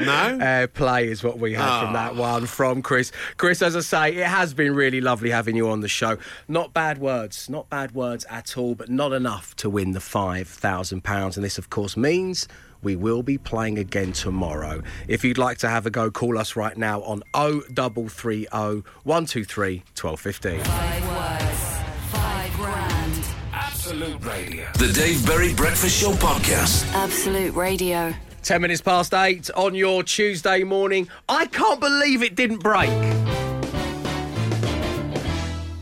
No. 0.00 0.38
Air 0.44 0.66
play 0.66 1.08
is 1.08 1.22
what 1.22 1.38
we 1.38 1.54
had 1.54 1.84
from 1.84 1.92
that 1.92 2.16
one 2.16 2.46
from 2.46 2.82
Chris. 2.82 3.12
Chris, 3.36 3.62
as 3.62 3.76
I 3.76 3.80
say, 3.80 4.16
it 4.16 4.26
has 4.26 4.52
been 4.52 4.74
really 4.74 5.00
lovely 5.00 5.30
having 5.30 5.54
you 5.54 5.70
on 5.70 5.80
the 5.80 5.88
show. 5.88 6.18
Not 6.48 6.74
bad 6.74 6.98
words, 6.98 7.48
not 7.48 7.70
bad 7.70 7.94
words 7.94 8.26
at 8.28 8.58
all, 8.58 8.74
but 8.74 8.88
not 8.88 9.12
enough 9.12 9.54
to 9.56 9.70
win 9.70 9.92
the 9.92 10.00
£5,000. 10.00 11.36
And 11.36 11.44
this, 11.44 11.58
of 11.58 11.70
course, 11.70 11.96
means 11.96 12.48
we 12.82 12.96
will 12.96 13.22
be 13.22 13.38
playing 13.38 13.78
again 13.78 14.12
tomorrow. 14.12 14.82
If 15.08 15.24
you'd 15.24 15.38
like 15.38 15.58
to 15.58 15.68
have 15.68 15.86
a 15.86 15.90
go, 15.90 16.10
call 16.10 16.38
us 16.38 16.56
right 16.56 16.76
now 16.76 17.02
on 17.02 17.22
0330 17.34 18.46
123 19.04 19.82
1215. 20.00 20.60
Five 20.64 21.08
words, 21.08 21.78
five 22.10 22.52
grand. 22.54 23.26
Absolute 23.52 24.24
Radio. 24.24 24.66
The 24.78 24.92
Dave 24.92 25.24
Berry 25.26 25.54
Breakfast 25.54 26.00
Show 26.00 26.12
Podcast. 26.12 26.92
Absolute 26.94 27.54
Radio. 27.54 28.12
10 28.42 28.60
minutes 28.60 28.80
past 28.80 29.14
8 29.14 29.50
on 29.54 29.74
your 29.74 30.02
Tuesday 30.02 30.64
morning. 30.64 31.08
I 31.28 31.46
can't 31.46 31.78
believe 31.78 32.24
it 32.24 32.34
didn't 32.34 32.58
break. 32.58 32.90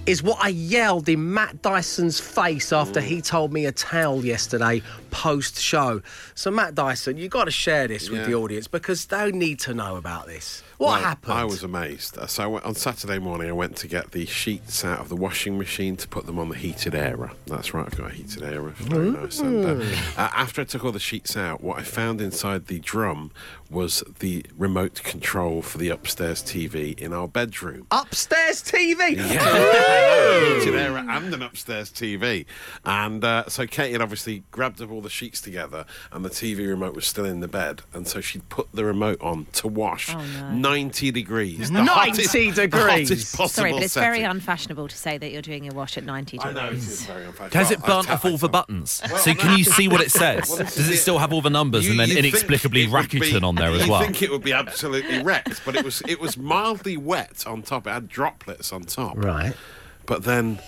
Is 0.06 0.22
what 0.22 0.38
I 0.42 0.48
yelled 0.48 1.08
in 1.08 1.32
Matt 1.32 1.62
Dyson's 1.62 2.18
face 2.18 2.72
after 2.72 3.00
he 3.00 3.22
told 3.22 3.52
me 3.52 3.64
a 3.66 3.72
tale 3.72 4.24
yesterday 4.24 4.82
post 5.10 5.60
show. 5.60 6.02
So, 6.34 6.50
Matt 6.50 6.74
Dyson, 6.74 7.16
you've 7.16 7.30
got 7.30 7.44
to 7.44 7.50
share 7.50 7.88
this 7.88 8.08
with 8.08 8.20
Yeah. 8.20 8.26
the 8.26 8.34
audience 8.34 8.66
because 8.68 9.06
they 9.06 9.30
need 9.32 9.60
to 9.60 9.74
know 9.74 9.96
about 9.96 10.26
this. 10.26 10.62
What 10.78 10.92
Well, 10.92 11.00
happened? 11.02 11.32
I 11.34 11.44
was 11.44 11.62
amazed. 11.62 12.16
Uh, 12.16 12.26
So 12.26 12.44
I 12.44 12.46
went- 12.46 12.64
on 12.64 12.74
Saturday 12.74 13.18
morning, 13.18 13.48
I 13.50 13.52
went 13.52 13.76
to 13.76 13.86
get 13.88 14.12
the 14.12 14.24
sheets 14.24 14.82
out 14.84 15.00
of 15.00 15.08
the 15.10 15.16
washing 15.16 15.58
machine 15.58 15.96
to 15.98 16.08
put 16.08 16.24
them 16.24 16.38
on 16.38 16.48
the 16.48 16.56
heated 16.56 16.94
airer. 16.94 17.32
That's 17.46 17.74
right, 17.74 17.84
I've 17.86 17.96
got 17.98 18.10
a 18.12 18.14
heated 18.14 18.42
airer. 18.42 18.70
It's 18.78 18.88
Very 18.88 19.10
nice. 19.10 19.38
And, 19.40 19.64
uh, 19.82 19.84
uh, 20.16 20.30
after 20.34 20.62
I 20.62 20.64
took 20.64 20.82
all 20.84 20.92
the 20.92 20.98
sheets 20.98 21.36
out, 21.36 21.62
what 21.62 21.78
I 21.78 21.82
found 21.82 22.20
inside 22.22 22.66
the 22.68 22.78
drum 22.78 23.30
was 23.68 24.02
the 24.20 24.44
remote 24.56 25.02
control 25.04 25.60
for 25.62 25.76
the 25.78 25.90
upstairs 25.90 26.42
TV 26.42 26.92
in 26.98 27.12
our 27.12 27.28
bedroom. 27.28 27.86
Upstairs 27.90 28.62
TV. 28.62 29.16
Yeah. 29.16 30.58
heated 30.60 30.74
airer 30.74 30.98
and 31.08 31.32
an 31.34 31.42
upstairs 31.42 31.90
TV. 31.90 32.46
And 32.84 33.22
uh, 33.22 33.44
so 33.48 33.66
Katie 33.66 33.92
had 33.92 34.00
obviously 34.02 34.44
grabbed 34.50 34.80
up 34.80 34.90
all 34.90 34.99
the 35.00 35.10
sheets 35.10 35.40
together, 35.40 35.84
and 36.12 36.24
the 36.24 36.30
TV 36.30 36.68
remote 36.68 36.94
was 36.94 37.06
still 37.06 37.24
in 37.24 37.40
the 37.40 37.48
bed. 37.48 37.82
And 37.92 38.06
so 38.06 38.20
she'd 38.20 38.48
put 38.48 38.68
the 38.72 38.84
remote 38.84 39.20
on 39.20 39.46
to 39.54 39.68
wash. 39.68 40.14
Oh, 40.14 40.18
no. 40.40 40.50
90 40.52 41.10
degrees. 41.10 41.68
The 41.70 41.82
90 41.82 41.90
hottest- 41.92 42.32
degrees. 42.32 43.08
hottest 43.08 43.36
possible 43.36 43.48
Sorry, 43.62 43.72
but 43.72 43.82
it's 43.82 43.94
very 43.94 44.22
unfashionable 44.22 44.88
to 44.88 44.96
say 44.96 45.18
that 45.18 45.30
you're 45.32 45.42
doing 45.42 45.64
your 45.64 45.74
wash 45.74 45.96
at 45.96 46.04
90 46.04 46.38
I 46.38 46.48
degrees. 46.52 46.54
know 46.62 46.68
it 46.70 46.74
is 46.76 47.04
very 47.06 47.24
unfashionable. 47.24 47.58
Has 47.58 47.70
it 47.70 47.80
Well, 47.82 47.92
I 47.92 48.02
burnt 48.02 48.10
off 48.10 48.24
all 48.24 48.38
the 48.38 48.48
buttons? 48.48 49.02
Well, 49.08 49.18
so 49.18 49.34
can 49.34 49.58
you 49.58 49.64
see 49.64 49.88
what 49.88 50.00
it 50.00 50.10
says? 50.10 50.48
Well, 50.48 50.58
Does 50.58 50.88
it 50.88 50.94
it. 50.94 50.98
still 50.98 51.18
have 51.18 51.32
all 51.32 51.42
the 51.42 51.50
numbers 51.50 51.84
You- 51.86 51.92
and 51.92 52.00
then 52.00 52.10
inexplicably 52.16 52.84
it 52.84 52.90
would 52.90 53.08
be- 53.10 53.20
Rakuten 53.20 53.42
on 53.42 53.54
there 53.54 53.70
as 53.70 53.86
well 53.88 54.00
you'd 54.00 54.06
think 54.06 54.22
it 54.22 54.30
would 54.30 54.42
be 54.44 54.52
absolutely 54.52 55.22
wrecked, 55.22 55.62
but 55.64 55.74
it 55.76 55.84
was 55.84 56.02
it 56.06 56.20
was 56.20 56.36
mildly 56.36 56.96
wet 56.96 57.44
on 57.46 57.62
top. 57.62 57.86
It 57.86 57.90
had 57.90 58.08
droplets 58.08 58.72
on 58.72 58.82
top. 58.84 59.16
Right. 59.16 59.54
But 60.06 60.24
then 60.24 60.58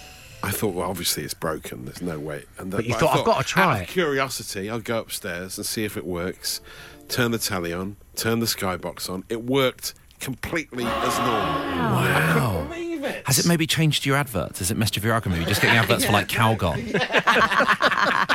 I 0.45 0.51
thought, 0.51 0.75
well, 0.75 0.89
obviously 0.89 1.23
it's 1.25 1.35
broken. 1.35 1.85
There's 1.85 2.03
no 2.03 2.19
way. 2.19 2.45
And 2.59 2.71
But 2.71 2.85
you 2.85 2.95
I 2.95 2.99
thought, 2.99 3.19
"I've 3.19 3.25
gotta 3.25 3.45
try 3.45 3.63
out 3.65 3.77
it." 3.79 3.83
Of 3.83 3.89
curiosity, 3.89 4.69
I'll 4.69 4.81
go 4.81 4.99
upstairs 4.99 5.57
and 5.59 5.65
see 5.67 5.85
if 5.85 5.97
it 5.97 6.05
works. 6.05 6.61
Turn 7.09 7.31
the 7.31 7.39
telly 7.39 7.73
on. 7.73 7.97
Turn 8.17 8.41
the 8.41 8.47
skybox 8.47 9.09
on. 9.11 9.25
It 9.29 9.45
worked 9.45 9.95
completely 10.21 10.85
as 10.85 11.19
normal. 11.19 11.43
I 11.43 12.31
couldn't 12.33 12.69
believe 12.69 13.05
it. 13.05 13.23
Has 13.27 13.39
it 13.39 13.47
maybe 13.47 13.67
changed 13.67 14.05
your 14.07 14.17
adverts? 14.17 14.59
Has 14.61 14.71
it 14.71 14.77
messed 14.77 14.95
with 14.95 15.05
your 15.05 15.15
algorithm? 15.15 15.41
You're 15.41 15.49
just 15.49 15.61
getting 15.63 15.77
adverts 15.79 16.05
for 16.05 16.13
like 16.13 16.29
Calgon. 16.29 16.79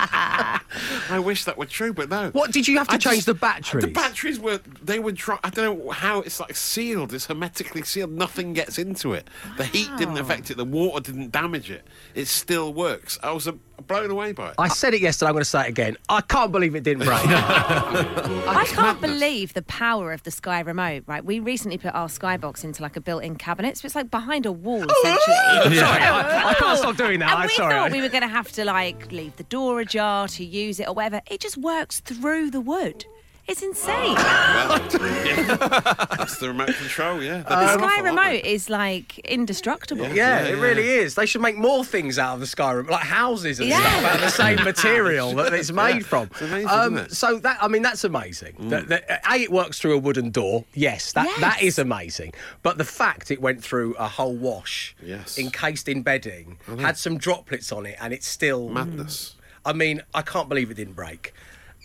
I 1.09 1.19
wish 1.19 1.43
that 1.45 1.57
were 1.57 1.65
true, 1.65 1.93
but 1.93 2.09
no. 2.09 2.29
What 2.31 2.51
did 2.51 2.67
you 2.67 2.77
have 2.77 2.87
to 2.89 2.95
I 2.95 2.97
change 2.97 3.15
just- 3.17 3.25
the 3.27 3.33
batteries? 3.33 3.83
The 3.85 3.91
batteries 3.91 4.39
were 4.39 4.59
they 4.81 4.99
were 4.99 5.11
dry. 5.11 5.39
I 5.43 5.49
don't 5.49 5.79
know 5.79 5.89
how 5.91 6.21
it's 6.21 6.39
like 6.39 6.55
sealed. 6.55 7.13
It's 7.13 7.25
hermetically 7.27 7.83
sealed. 7.83 8.11
Nothing 8.11 8.53
gets 8.53 8.77
into 8.77 9.13
it. 9.13 9.27
The 9.57 9.65
heat 9.65 9.89
didn't 9.97 10.17
affect 10.17 10.51
it. 10.51 10.57
The 10.57 10.65
water 10.65 11.11
didn't 11.11 11.31
damage 11.31 11.71
it. 11.71 11.85
It 12.15 12.27
still 12.27 12.73
works. 12.73 13.17
I 13.23 13.31
was 13.31 13.47
uh, 13.47 13.53
blown 13.85 14.09
away 14.09 14.31
by 14.31 14.49
it. 14.49 14.55
I 14.57 14.67
said 14.67 14.93
it 14.93 15.01
yesterday. 15.01 15.29
I'm 15.29 15.33
going 15.33 15.41
to 15.41 15.49
say 15.49 15.61
it 15.61 15.69
again. 15.69 15.97
I 16.09 16.21
can't 16.21 16.51
believe 16.51 16.75
it 16.75 16.83
didn't 16.83 17.05
break. 17.05 17.19
I 17.27 18.65
can't 18.67 18.99
believe 18.99 19.53
the 19.53 19.61
power 19.63 20.11
of 20.11 20.23
the 20.23 20.31
Sky 20.31 20.61
remote, 20.61 21.03
right? 21.05 21.23
We 21.23 21.39
recently 21.39 21.77
put 21.77 21.93
our 21.93 22.07
Skybox 22.07 22.63
into 22.63 22.81
like 22.81 22.95
a 22.97 23.01
built-in 23.01 23.35
cabinet, 23.35 23.77
so 23.77 23.85
it's 23.85 23.95
like 23.95 24.09
behind 24.09 24.45
a 24.45 24.51
wall, 24.51 24.85
oh, 24.87 25.01
essentially. 25.03 25.77
Sorry, 25.79 26.01
I, 26.01 26.49
I 26.49 26.53
can't 26.55 26.79
stop 26.79 26.97
doing 26.97 27.19
that. 27.19 27.29
And 27.29 27.39
I'm 27.39 27.47
we 27.47 27.53
sorry. 27.53 27.73
thought 27.73 27.91
we 27.91 28.01
were 28.01 28.09
going 28.09 28.23
to 28.23 28.27
have 28.27 28.51
to 28.53 28.65
like 28.65 29.11
leave 29.11 29.35
the 29.37 29.43
door 29.43 29.79
ajar 29.79 30.27
to 30.29 30.43
use 30.43 30.79
it 30.79 30.87
or 30.87 30.93
whatever. 30.93 31.21
It 31.29 31.39
just 31.39 31.57
works 31.57 31.99
through 31.99 32.51
the 32.51 32.61
wood. 32.61 33.05
It's 33.47 33.63
insane. 33.63 34.13
Well, 34.15 34.77
yeah. 34.91 35.55
That's 36.17 36.37
the 36.37 36.49
remote 36.49 36.75
control. 36.75 37.23
Yeah. 37.23 37.43
the 37.43 37.55
They're 37.55 37.77
Sky 37.79 38.01
remote 38.01 38.43
is 38.43 38.69
like 38.69 39.19
indestructible. 39.19 40.07
Yeah, 40.09 40.43
it 40.47 40.57
really 40.57 40.87
is. 40.89 41.15
They 41.15 41.25
should 41.25 41.41
make 41.41 41.55
more 41.57 41.85
things 41.85 42.19
out 42.19 42.33
of 42.33 42.39
the 42.41 42.45
Skyrim, 42.45 42.89
like 42.89 43.03
houses 43.05 43.61
and 43.61 43.69
Yeah. 43.69 43.79
stuff, 43.79 44.03
out 44.03 44.15
of 44.15 44.21
the 44.21 44.29
same 44.31 44.55
material 44.65 45.33
that 45.35 45.53
it's 45.53 45.71
made 45.71 46.05
from. 46.05 46.23
It's 46.31 46.41
amazing, 46.41 46.67
Um, 46.69 46.93
isn't 46.95 47.05
it? 47.07 47.15
So 47.15 47.39
that, 47.39 47.57
I 47.61 47.69
mean, 47.69 47.83
that's 47.83 48.03
amazing. 48.03 48.55
That, 48.69 48.89
that- 48.89 49.21
a, 49.31 49.35
it 49.39 49.51
works 49.51 49.79
through 49.79 49.93
a 49.93 49.97
wooden 49.99 50.29
door. 50.29 50.65
Yes, 50.73 51.13
that 51.13 51.27
that 51.39 51.57
Yes. 51.61 51.63
is 51.63 51.79
amazing. 51.79 52.33
But 52.63 52.77
the 52.77 52.83
fact 52.85 53.31
it 53.31 53.41
went 53.41 53.63
through 53.63 53.93
a 53.95 54.09
whole 54.09 54.35
wash, 54.35 54.93
Yes. 55.01 55.39
encased 55.39 55.87
in 55.87 56.01
bedding, 56.01 56.57
had 56.79 56.97
some 56.97 57.17
droplets 57.17 57.71
on 57.71 57.85
it, 57.85 57.95
and 58.01 58.13
it's 58.13 58.27
still 58.27 58.67
Madness. 58.67 59.35
I 59.65 59.73
mean, 59.73 60.01
I 60.13 60.21
can't 60.21 60.47
believe 60.49 60.69
it 60.71 60.75
didn't 60.75 60.93
break. 60.95 61.33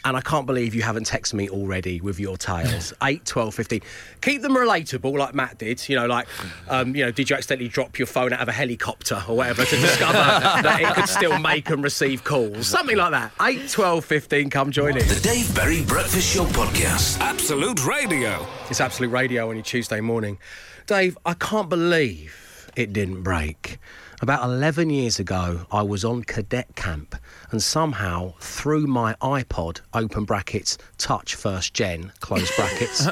And 0.04 0.16
I 0.16 0.20
can't 0.20 0.46
believe 0.46 0.74
you 0.74 0.82
haven't 0.82 1.06
texted 1.06 1.34
me 1.34 1.48
already 1.48 2.00
with 2.00 2.18
your 2.18 2.36
tales. 2.36 2.92
8, 3.02 3.24
12, 3.24 3.54
15. 3.54 3.80
Keep 4.20 4.42
them 4.42 4.52
relatable 4.54 5.16
like 5.16 5.34
Matt 5.34 5.58
did. 5.58 5.88
You 5.88 5.96
know, 5.96 6.06
like, 6.06 6.26
um, 6.68 6.96
you 6.96 7.04
know, 7.04 7.12
did 7.12 7.30
you 7.30 7.36
accidentally 7.36 7.68
drop 7.68 7.98
your 7.98 8.06
phone 8.06 8.32
out 8.32 8.40
of 8.40 8.48
a 8.48 8.52
helicopter 8.52 9.22
or 9.28 9.36
whatever 9.36 9.64
to 9.64 9.76
discover 9.76 10.12
that 10.62 10.80
it 10.80 10.94
could 10.94 11.08
still 11.08 11.38
make 11.38 11.70
and 11.70 11.84
receive 11.84 12.24
calls? 12.24 12.66
Something 12.66 12.96
like 12.96 13.12
that. 13.12 13.32
8, 13.40 13.68
12, 13.68 14.04
15, 14.04 14.50
come 14.50 14.72
join 14.72 14.96
us. 14.96 15.22
The 15.22 15.28
Dave 15.28 15.54
Berry 15.54 15.82
Breakfast 15.84 16.34
Show 16.34 16.46
Podcast. 16.46 17.20
Absolute 17.20 17.86
Radio. 17.86 18.44
It's 18.70 18.80
Absolute 18.80 19.10
Radio 19.10 19.50
on 19.50 19.56
your 19.56 19.64
Tuesday 19.64 20.00
morning. 20.00 20.38
Dave, 20.86 21.16
I 21.24 21.34
can't 21.34 21.68
believe 21.68 22.70
it 22.74 22.92
didn't 22.92 23.22
break. 23.22 23.78
About 24.22 24.44
11 24.44 24.88
years 24.90 25.18
ago, 25.18 25.66
I 25.72 25.82
was 25.82 26.04
on 26.04 26.22
cadet 26.22 26.76
camp 26.76 27.16
and 27.50 27.60
somehow 27.60 28.34
through 28.38 28.86
my 28.86 29.14
iPod, 29.14 29.80
open 29.94 30.24
brackets, 30.24 30.78
touch 30.96 31.34
first 31.34 31.74
gen, 31.74 32.12
close 32.20 32.48
brackets, 32.56 33.08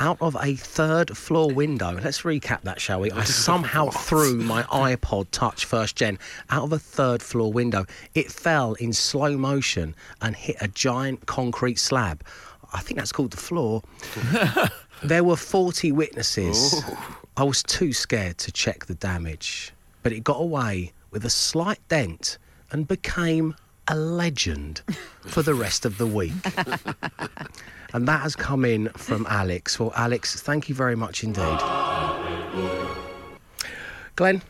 out 0.00 0.16
of 0.20 0.36
a 0.40 0.56
third 0.56 1.16
floor 1.16 1.52
window. 1.52 1.92
Let's 2.02 2.22
recap 2.22 2.62
that, 2.62 2.80
shall 2.80 2.98
we? 2.98 3.12
I 3.12 3.22
somehow 3.22 3.90
threw 3.90 4.38
my 4.38 4.64
iPod 4.64 5.28
Touch 5.30 5.66
first 5.66 5.94
gen 5.94 6.18
out 6.50 6.64
of 6.64 6.72
a 6.72 6.80
third 6.80 7.22
floor 7.22 7.52
window. 7.52 7.86
It 8.12 8.32
fell 8.32 8.72
in 8.74 8.92
slow 8.92 9.38
motion 9.38 9.94
and 10.20 10.34
hit 10.34 10.56
a 10.60 10.66
giant 10.66 11.26
concrete 11.26 11.78
slab. 11.78 12.24
I 12.72 12.80
think 12.80 12.98
that's 12.98 13.12
called 13.12 13.30
the 13.30 13.36
floor. 13.36 13.84
there 15.04 15.22
were 15.22 15.36
40 15.36 15.92
witnesses. 15.92 16.82
I 17.36 17.44
was 17.44 17.62
too 17.62 17.92
scared 17.92 18.38
to 18.38 18.50
check 18.50 18.86
the 18.86 18.94
damage, 18.94 19.72
but 20.02 20.12
it 20.12 20.24
got 20.24 20.40
away 20.40 20.92
with 21.10 21.24
a 21.24 21.30
slight 21.30 21.80
dent 21.88 22.38
and 22.70 22.88
became 22.88 23.54
a 23.88 23.96
legend 23.96 24.82
for 25.26 25.42
the 25.42 25.54
rest 25.54 25.84
of 25.84 25.98
the 25.98 26.06
week. 26.06 26.32
And 27.92 28.08
that 28.08 28.22
has 28.22 28.34
come 28.34 28.64
in 28.64 28.88
from 28.90 29.26
Alex. 29.28 29.78
Well, 29.78 29.92
Alex, 29.94 30.40
thank 30.40 30.68
you 30.68 30.74
very 30.74 30.96
much 30.96 31.22
indeed. 31.22 31.58
Glenn, 34.16 34.42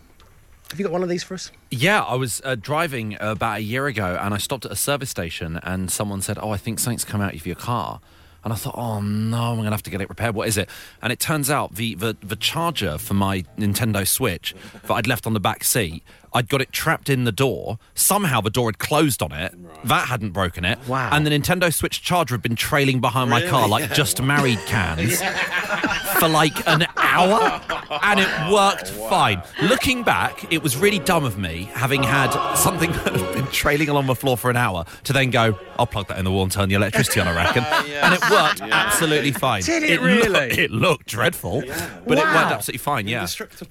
have 0.70 0.78
you 0.78 0.84
got 0.84 0.92
one 0.92 1.02
of 1.02 1.08
these 1.08 1.24
for 1.24 1.34
us? 1.34 1.50
Yeah, 1.70 2.02
I 2.02 2.14
was 2.14 2.40
uh, 2.44 2.54
driving 2.54 3.16
about 3.20 3.58
a 3.58 3.62
year 3.62 3.86
ago 3.86 4.16
and 4.20 4.32
I 4.32 4.38
stopped 4.38 4.64
at 4.64 4.70
a 4.70 4.76
service 4.76 5.10
station 5.10 5.58
and 5.62 5.90
someone 5.90 6.22
said, 6.22 6.38
Oh, 6.40 6.50
I 6.50 6.56
think 6.56 6.78
something's 6.78 7.04
come 7.04 7.20
out 7.20 7.34
of 7.34 7.46
your 7.46 7.56
car. 7.56 8.00
And 8.44 8.52
I 8.52 8.56
thought, 8.56 8.74
oh 8.76 9.00
no, 9.00 9.36
I'm 9.50 9.54
going 9.56 9.66
to 9.66 9.70
have 9.70 9.82
to 9.84 9.90
get 9.90 10.00
it 10.00 10.08
repaired. 10.08 10.34
What 10.34 10.48
is 10.48 10.56
it? 10.58 10.68
And 11.00 11.12
it 11.12 11.20
turns 11.20 11.48
out 11.48 11.76
the, 11.76 11.94
the, 11.94 12.16
the 12.20 12.34
charger 12.36 12.98
for 12.98 13.14
my 13.14 13.42
Nintendo 13.56 14.06
Switch 14.06 14.54
that 14.82 14.90
I'd 14.92 15.06
left 15.06 15.26
on 15.28 15.32
the 15.32 15.38
back 15.40 15.62
seat, 15.62 16.02
I'd 16.34 16.48
got 16.48 16.60
it 16.60 16.72
trapped 16.72 17.08
in 17.08 17.22
the 17.24 17.30
door. 17.32 17.78
Somehow 17.94 18.40
the 18.40 18.50
door 18.50 18.66
had 18.66 18.78
closed 18.78 19.22
on 19.22 19.30
it. 19.32 19.54
That 19.84 20.08
hadn't 20.08 20.30
broken 20.30 20.64
it. 20.64 20.78
Wow. 20.88 21.10
And 21.12 21.24
the 21.26 21.30
Nintendo 21.30 21.72
Switch 21.72 22.02
charger 22.02 22.34
had 22.34 22.42
been 22.42 22.56
trailing 22.56 23.00
behind 23.00 23.30
my 23.30 23.46
car 23.46 23.68
like 23.68 23.88
Yeah. 23.90 23.94
just 23.94 24.20
married 24.22 24.58
cans 24.66 25.22
for 26.18 26.28
like 26.28 26.66
an 26.66 26.86
hour 26.96 27.60
and 28.02 28.20
it 28.20 28.52
worked 28.52 28.88
fine. 29.10 29.42
Looking 29.62 30.02
back, 30.02 30.52
it 30.52 30.62
was 30.62 30.76
really 30.76 30.98
dumb 30.98 31.24
of 31.24 31.38
me 31.38 31.64
having 31.74 32.02
had 32.02 32.30
something 32.54 32.90
that 33.04 33.14
had 33.14 33.34
been 33.34 33.46
trailing 33.48 33.88
along 33.88 34.06
the 34.06 34.14
floor 34.14 34.36
for 34.36 34.50
an 34.50 34.56
hour 34.56 34.84
to 35.04 35.12
then 35.12 35.30
go, 35.30 35.58
I'll 35.78 35.86
plug 35.86 36.08
that 36.08 36.18
in 36.18 36.24
the 36.24 36.30
wall 36.30 36.44
and 36.44 36.52
turn 36.52 36.68
the 36.68 36.74
electricity 36.74 37.20
on, 37.20 37.28
I 37.28 37.34
reckon. 37.34 37.64
And 38.02 38.14
it 38.14 38.30
worked 38.30 38.60
absolutely 38.62 39.30
fine. 39.30 39.62
Did 39.62 39.84
it 39.84 40.00
loo- 40.02 40.08
really? 40.22 40.58
it 40.58 40.70
looked 40.72 41.06
dreadful, 41.06 41.60
but 41.60 42.18
it 42.18 42.24
worked 42.24 42.50
absolutely 42.50 42.78
fine, 42.78 43.06
yeah. 43.06 43.26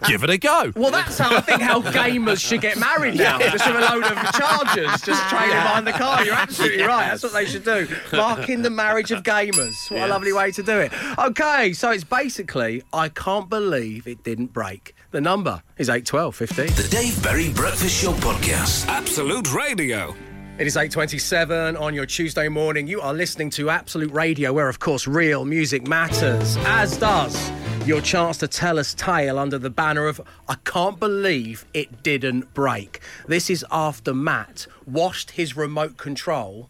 Give 0.08 0.24
it 0.24 0.30
a 0.30 0.38
go. 0.38 0.72
Well, 0.76 0.92
that's 0.92 1.18
how 1.18 1.36
I 1.36 1.42
think 1.42 1.62
how 1.62 1.82
gamers 1.82 2.40
should 2.40 2.62
get 2.62 2.78
married 2.78 3.16
now. 3.16 3.40
Just 3.40 3.68
with 3.68 3.76
a 3.76 3.80
load 3.94 4.04
of 4.06 4.32
chargers 4.32 5.02
just 5.02 5.28
trailing 5.30 5.50
behind 5.50 5.86
the 5.86 5.92
car. 5.92 6.24
You're 6.24 6.36
absolutely 6.36 6.84
right. 6.84 7.10
That's 7.10 7.24
what 7.24 7.34
they 7.34 7.46
should 7.46 7.66
do. 7.66 7.88
Marking 8.14 8.62
the 8.62 8.70
marriage 8.70 9.12
of 9.12 9.24
gamers. 9.24 9.92
What 9.92 10.02
a 10.02 10.08
lovely 10.08 10.32
way 10.34 10.52
to 10.52 10.64
do 10.64 10.80
it. 10.80 10.94
Okay, 11.20 11.74
so 11.74 11.92
it's 11.92 12.04
basically, 12.06 12.84
I 12.94 13.10
can't 13.10 13.50
believe 13.50 14.08
it 14.12 14.24
didn't 14.24 14.54
break. 14.54 14.96
The 15.12 15.22
number 15.22 15.64
is 15.78 15.90
812 15.90 16.36
15. 16.36 16.66
The 16.68 16.88
Dave 16.92 17.24
Berry 17.24 17.52
Breakfast 17.52 18.04
Show 18.04 18.12
Podcast. 18.14 18.88
Absolute 18.88 19.54
Radio. 19.54 20.14
It 20.60 20.68
is 20.68 20.76
8.27 20.76 21.80
on 21.80 21.96
your 21.96 22.06
Tuesday 22.06 22.48
morning. 22.48 22.86
You 22.86 23.02
are 23.02 23.14
listening 23.14 23.50
to 23.52 23.72
Absolute 23.72 24.12
Radio, 24.12 24.54
where, 24.54 24.70
of 24.70 24.78
course, 24.78 25.08
real 25.08 25.44
music 25.46 25.88
matters, 25.88 26.56
as 26.66 26.98
does 26.98 27.52
your 27.88 28.02
chance 28.02 28.38
to 28.38 28.48
tell 28.48 28.78
us 28.78 28.94
tale 28.94 29.40
under 29.40 29.58
the 29.58 29.72
banner 29.72 30.06
of 30.06 30.22
I 30.48 30.56
can't 30.66 31.00
believe 31.00 31.66
it 31.74 32.04
didn't 32.04 32.54
break. 32.54 33.00
This 33.28 33.50
is 33.50 33.66
after 33.72 34.14
Matt 34.14 34.68
washed 34.86 35.32
his 35.32 35.58
remote 35.58 35.98
control 35.98 36.70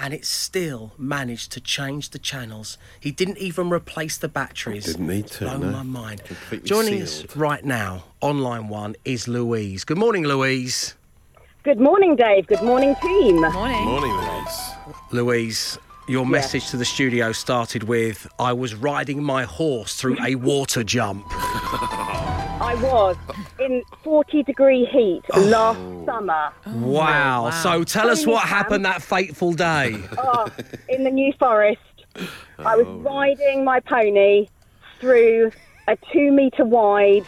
and 0.00 0.14
it 0.14 0.24
still 0.24 0.92
managed 0.96 1.52
to 1.52 1.60
change 1.60 2.10
the 2.10 2.18
channels. 2.18 2.78
He 2.98 3.10
didn't 3.10 3.38
even 3.38 3.68
replace 3.70 4.16
the 4.16 4.28
batteries. 4.28 4.86
Didn't 4.86 5.06
need 5.06 5.26
to, 5.28 5.44
Blown 5.44 5.60
no. 5.60 5.70
my 5.70 5.82
mind. 5.82 6.24
Completely 6.24 6.66
Joining 6.66 7.06
sealed. 7.06 7.30
us 7.30 7.36
right 7.36 7.64
now 7.64 8.04
on 8.22 8.40
line 8.40 8.68
one 8.68 8.96
is 9.04 9.28
Louise. 9.28 9.84
Good 9.84 9.98
morning, 9.98 10.24
Louise. 10.24 10.94
Good 11.62 11.78
morning, 11.78 12.16
Dave. 12.16 12.46
Good 12.46 12.62
morning, 12.62 12.96
team. 13.02 13.42
Morning. 13.42 13.84
Morning, 13.84 14.12
Louise. 14.12 14.70
Louise, 15.12 15.78
your 16.08 16.24
message 16.24 16.70
to 16.70 16.78
the 16.78 16.86
studio 16.86 17.32
started 17.32 17.82
with 17.82 18.26
I 18.38 18.54
was 18.54 18.74
riding 18.74 19.22
my 19.22 19.44
horse 19.44 19.94
through 19.96 20.16
a 20.24 20.36
water 20.36 20.82
jump. 20.82 21.26
I 22.70 22.74
was 22.74 23.16
in 23.58 23.82
40 24.04 24.44
degree 24.44 24.84
heat 24.84 25.22
oh. 25.32 25.40
last 25.40 25.80
oh. 25.80 26.06
summer 26.06 26.52
Wow. 26.66 27.50
So 27.50 27.82
tell 27.82 28.08
us 28.08 28.24
what 28.24 28.44
happened 28.46 28.84
that 28.84 29.02
fateful 29.02 29.54
day. 29.54 30.00
oh, 30.18 30.46
in 30.88 31.02
the 31.02 31.10
New 31.10 31.32
Forest. 31.32 31.80
I 32.60 32.76
was 32.76 32.86
oh. 32.86 32.98
riding 32.98 33.64
my 33.64 33.80
pony 33.80 34.46
through 35.00 35.50
a 35.88 35.98
two 36.12 36.30
metre 36.30 36.64
wide, 36.64 37.24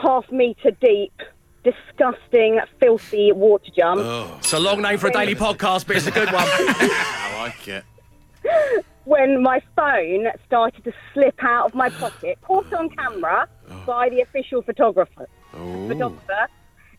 half 0.00 0.30
metre 0.30 0.70
deep, 0.80 1.20
disgusting, 1.64 2.60
filthy 2.78 3.32
water 3.32 3.72
jump. 3.76 4.02
It's 4.38 4.52
a 4.52 4.60
long 4.60 4.82
name 4.82 4.98
for 4.98 5.08
a 5.08 5.12
daily 5.12 5.34
podcast, 5.34 5.84
but 5.84 5.96
it's 5.96 6.06
a 6.06 6.12
good 6.12 6.30
one. 6.30 6.44
I 6.46 7.38
like 7.40 7.66
it. 7.66 8.84
when 9.06 9.40
my 9.40 9.62
phone 9.76 10.26
started 10.44 10.84
to 10.84 10.92
slip 11.14 11.42
out 11.42 11.66
of 11.66 11.74
my 11.74 11.88
pocket, 11.88 12.38
caught 12.42 12.70
on 12.74 12.90
camera 12.90 13.48
by 13.86 14.08
the 14.10 14.20
official 14.20 14.62
photographer. 14.62 15.28
Oh. 15.54 15.88
Photographer, 15.88 16.48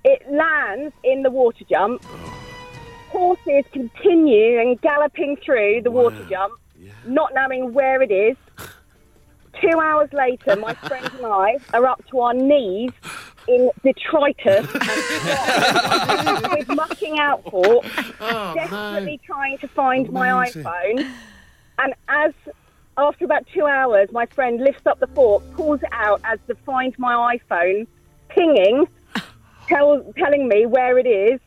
it 0.03 0.23
lands 0.31 0.95
in 1.03 1.21
the 1.21 1.29
water 1.29 1.65
jump. 1.69 2.01
Oh. 2.05 2.33
Horses 3.09 3.65
continue 3.71 4.59
and 4.59 4.79
galloping 4.81 5.37
through 5.45 5.81
the 5.83 5.91
water 5.91 6.25
jump, 6.29 6.53
not 7.05 7.33
knowing 7.33 7.73
where 7.73 8.01
it 8.01 8.11
is. 8.11 8.37
Two 9.61 9.79
hours 9.79 10.09
later, 10.13 10.55
my 10.55 10.73
friend 10.87 11.09
and 11.17 11.25
I 11.25 11.57
are 11.73 11.85
up 11.85 12.05
to 12.11 12.19
our 12.19 12.33
knees 12.33 12.91
in 13.49 13.69
detritus 13.83 14.67
and 14.73 16.51
with 16.57 16.67
mucking 16.69 17.19
out 17.19 17.43
for, 17.49 17.81
oh, 18.21 18.53
desperately 18.53 19.19
trying 19.25 19.57
to 19.57 19.67
find 19.69 20.09
my 20.11 20.47
iPhone. 20.47 21.11
And 21.79 21.93
as 22.07 22.33
after 22.97 23.25
about 23.25 23.45
two 23.53 23.65
hours, 23.65 24.09
my 24.11 24.25
friend 24.25 24.59
lifts 24.59 24.85
up 24.87 24.99
the 24.99 25.07
fork, 25.07 25.43
pulls 25.53 25.81
it 25.81 25.89
out 25.91 26.19
as 26.23 26.39
the 26.47 26.55
Find 26.65 26.97
My 26.97 27.37
iPhone, 27.37 27.85
pinging, 28.29 28.87
tell, 29.67 30.03
telling 30.17 30.47
me 30.47 30.65
where 30.65 30.97
it 30.97 31.05
is, 31.05 31.39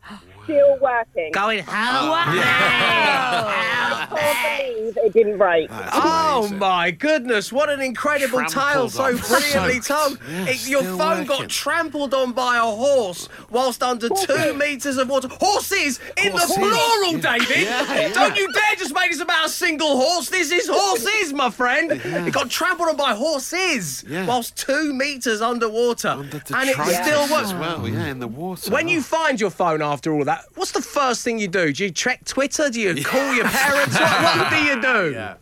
still 0.51 0.79
working. 0.81 1.33
Going 1.33 1.65
how? 1.65 2.11
Oh, 2.11 2.13
I 3.51 4.07
can't 4.11 4.77
believe 4.77 4.97
it 5.05 5.13
didn't 5.13 5.39
break. 5.39 5.69
Oh 5.73 6.49
my 6.59 6.91
goodness! 6.91 7.53
What 7.53 7.71
an 7.71 7.81
incredible 7.81 8.45
tale! 8.47 8.89
So 8.89 9.17
brilliantly 9.29 9.81
told. 9.81 10.19
It- 10.29 10.69
your 10.69 10.83
phone 10.83 10.99
working. 10.99 11.27
got 11.27 11.49
trampled 11.49 12.13
on 12.15 12.33
by 12.33 12.57
a 12.59 12.63
horse 12.63 13.29
whilst 13.51 13.83
under 13.83 14.09
two 14.09 14.55
meters 14.55 14.97
of 14.99 15.09
water. 15.09 15.29
Horses 15.31 16.01
in 16.23 16.33
Horses. 16.33 16.49
the 16.49 16.55
plural, 16.61 17.13
Yeah. 17.13 17.39
David. 17.39 17.63
Yeah, 17.63 17.95
yeah. 18.01 18.13
Don't 18.13 18.37
you 18.37 18.53
dare 18.53 18.75
just 18.77 18.95
make 18.95 19.11
this 19.11 19.21
about 19.21 19.47
a 19.47 19.49
single 19.49 19.97
horse. 19.97 20.29
This 20.29 20.51
is 20.53 20.69
horses, 20.71 21.33
my 21.33 21.51
friend. 21.51 21.93
It 21.93 22.33
got 22.33 22.51
trampled 22.51 22.89
on 22.89 22.97
by 22.97 23.15
horses 23.15 24.05
Yeah. 24.09 24.27
whilst 24.27 24.57
two 24.57 24.93
meters 24.93 25.41
underwater, 25.41 26.09
and 26.09 26.35
it 26.35 26.43
still 26.45 27.29
works. 27.31 27.53
well. 27.53 27.89
Yeah, 27.89 28.07
in 28.07 28.19
the 28.19 28.29
water. 28.29 28.71
When 28.71 28.89
you 28.89 29.03
find 29.03 29.41
your 29.41 29.51
phone 29.51 29.83
after 29.83 30.13
all 30.13 30.25
that, 30.25 30.40
what's 30.55 30.73
the 30.73 30.83
first 30.83 31.25
thing 31.25 31.39
you 31.39 31.49
do? 31.49 31.73
Do 31.73 31.85
you 31.85 31.91
check 31.91 32.25
Twitter? 32.25 32.69
Do 32.71 32.81
you 32.81 33.05
call 33.05 33.35
your 33.35 33.47
parents? 33.49 33.99
what, 33.99 34.39
what 34.39 34.51
do 34.51 34.57
you 34.57 34.81
do? 34.83 35.29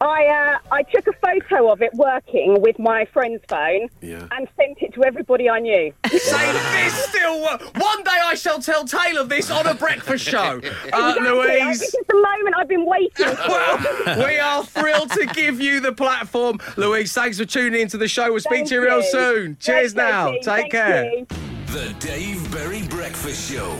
I 0.00 0.26
uh, 0.26 0.74
I 0.74 0.82
took 0.82 1.06
a 1.06 1.12
photo 1.12 1.70
of 1.70 1.80
it 1.80 1.94
working 1.94 2.60
with 2.60 2.76
my 2.80 3.04
friend's 3.12 3.40
phone 3.48 3.88
Yeah. 4.00 4.26
and 4.32 4.48
sent 4.56 4.78
it 4.82 4.92
to 4.94 5.04
everybody 5.04 5.48
I 5.48 5.60
knew. 5.60 5.92
Say 6.10 6.52
this 6.52 7.04
still 7.04 7.40
works. 7.40 7.64
One 7.76 8.02
day 8.02 8.10
I 8.24 8.34
shall 8.34 8.58
tell 8.60 8.84
Taylor 8.84 9.22
this 9.22 9.48
on 9.48 9.64
a 9.68 9.74
breakfast 9.74 10.24
show. 10.24 10.60
Uh, 10.92 11.14
Exactly. 11.16 11.28
I- 11.28 11.32
Louise. 11.32 11.78
This 11.78 11.94
is 11.94 12.04
the 12.08 12.14
moment 12.16 12.56
I've 12.58 12.66
been 12.68 12.84
waiting 12.84 13.36
for. 13.36 14.24
we 14.26 14.38
are 14.40 14.64
thrilled 14.64 15.10
to 15.12 15.26
give 15.26 15.60
you 15.60 15.78
the 15.78 15.92
platform. 15.92 16.58
Louise, 16.76 17.12
thanks 17.12 17.38
for 17.38 17.44
tuning 17.44 17.80
into 17.80 17.96
the 17.96 18.08
show. 18.08 18.28
We'll 18.32 18.40
speak 18.40 18.50
Thank 18.66 18.68
to 18.70 18.74
you 18.74 18.82
real 18.84 19.02
you. 19.02 19.10
soon. 19.10 19.56
Cheers 19.60 19.92
Thanks, 19.92 19.94
now. 19.94 20.26
Sophie. 20.26 20.38
Take 20.40 20.44
Thank 20.44 20.72
care. 20.72 21.04
you. 21.12 21.26
The 21.66 21.94
Dave 22.00 22.50
Berry 22.52 22.82
Breakfast 22.88 23.50
Show. 23.50 23.78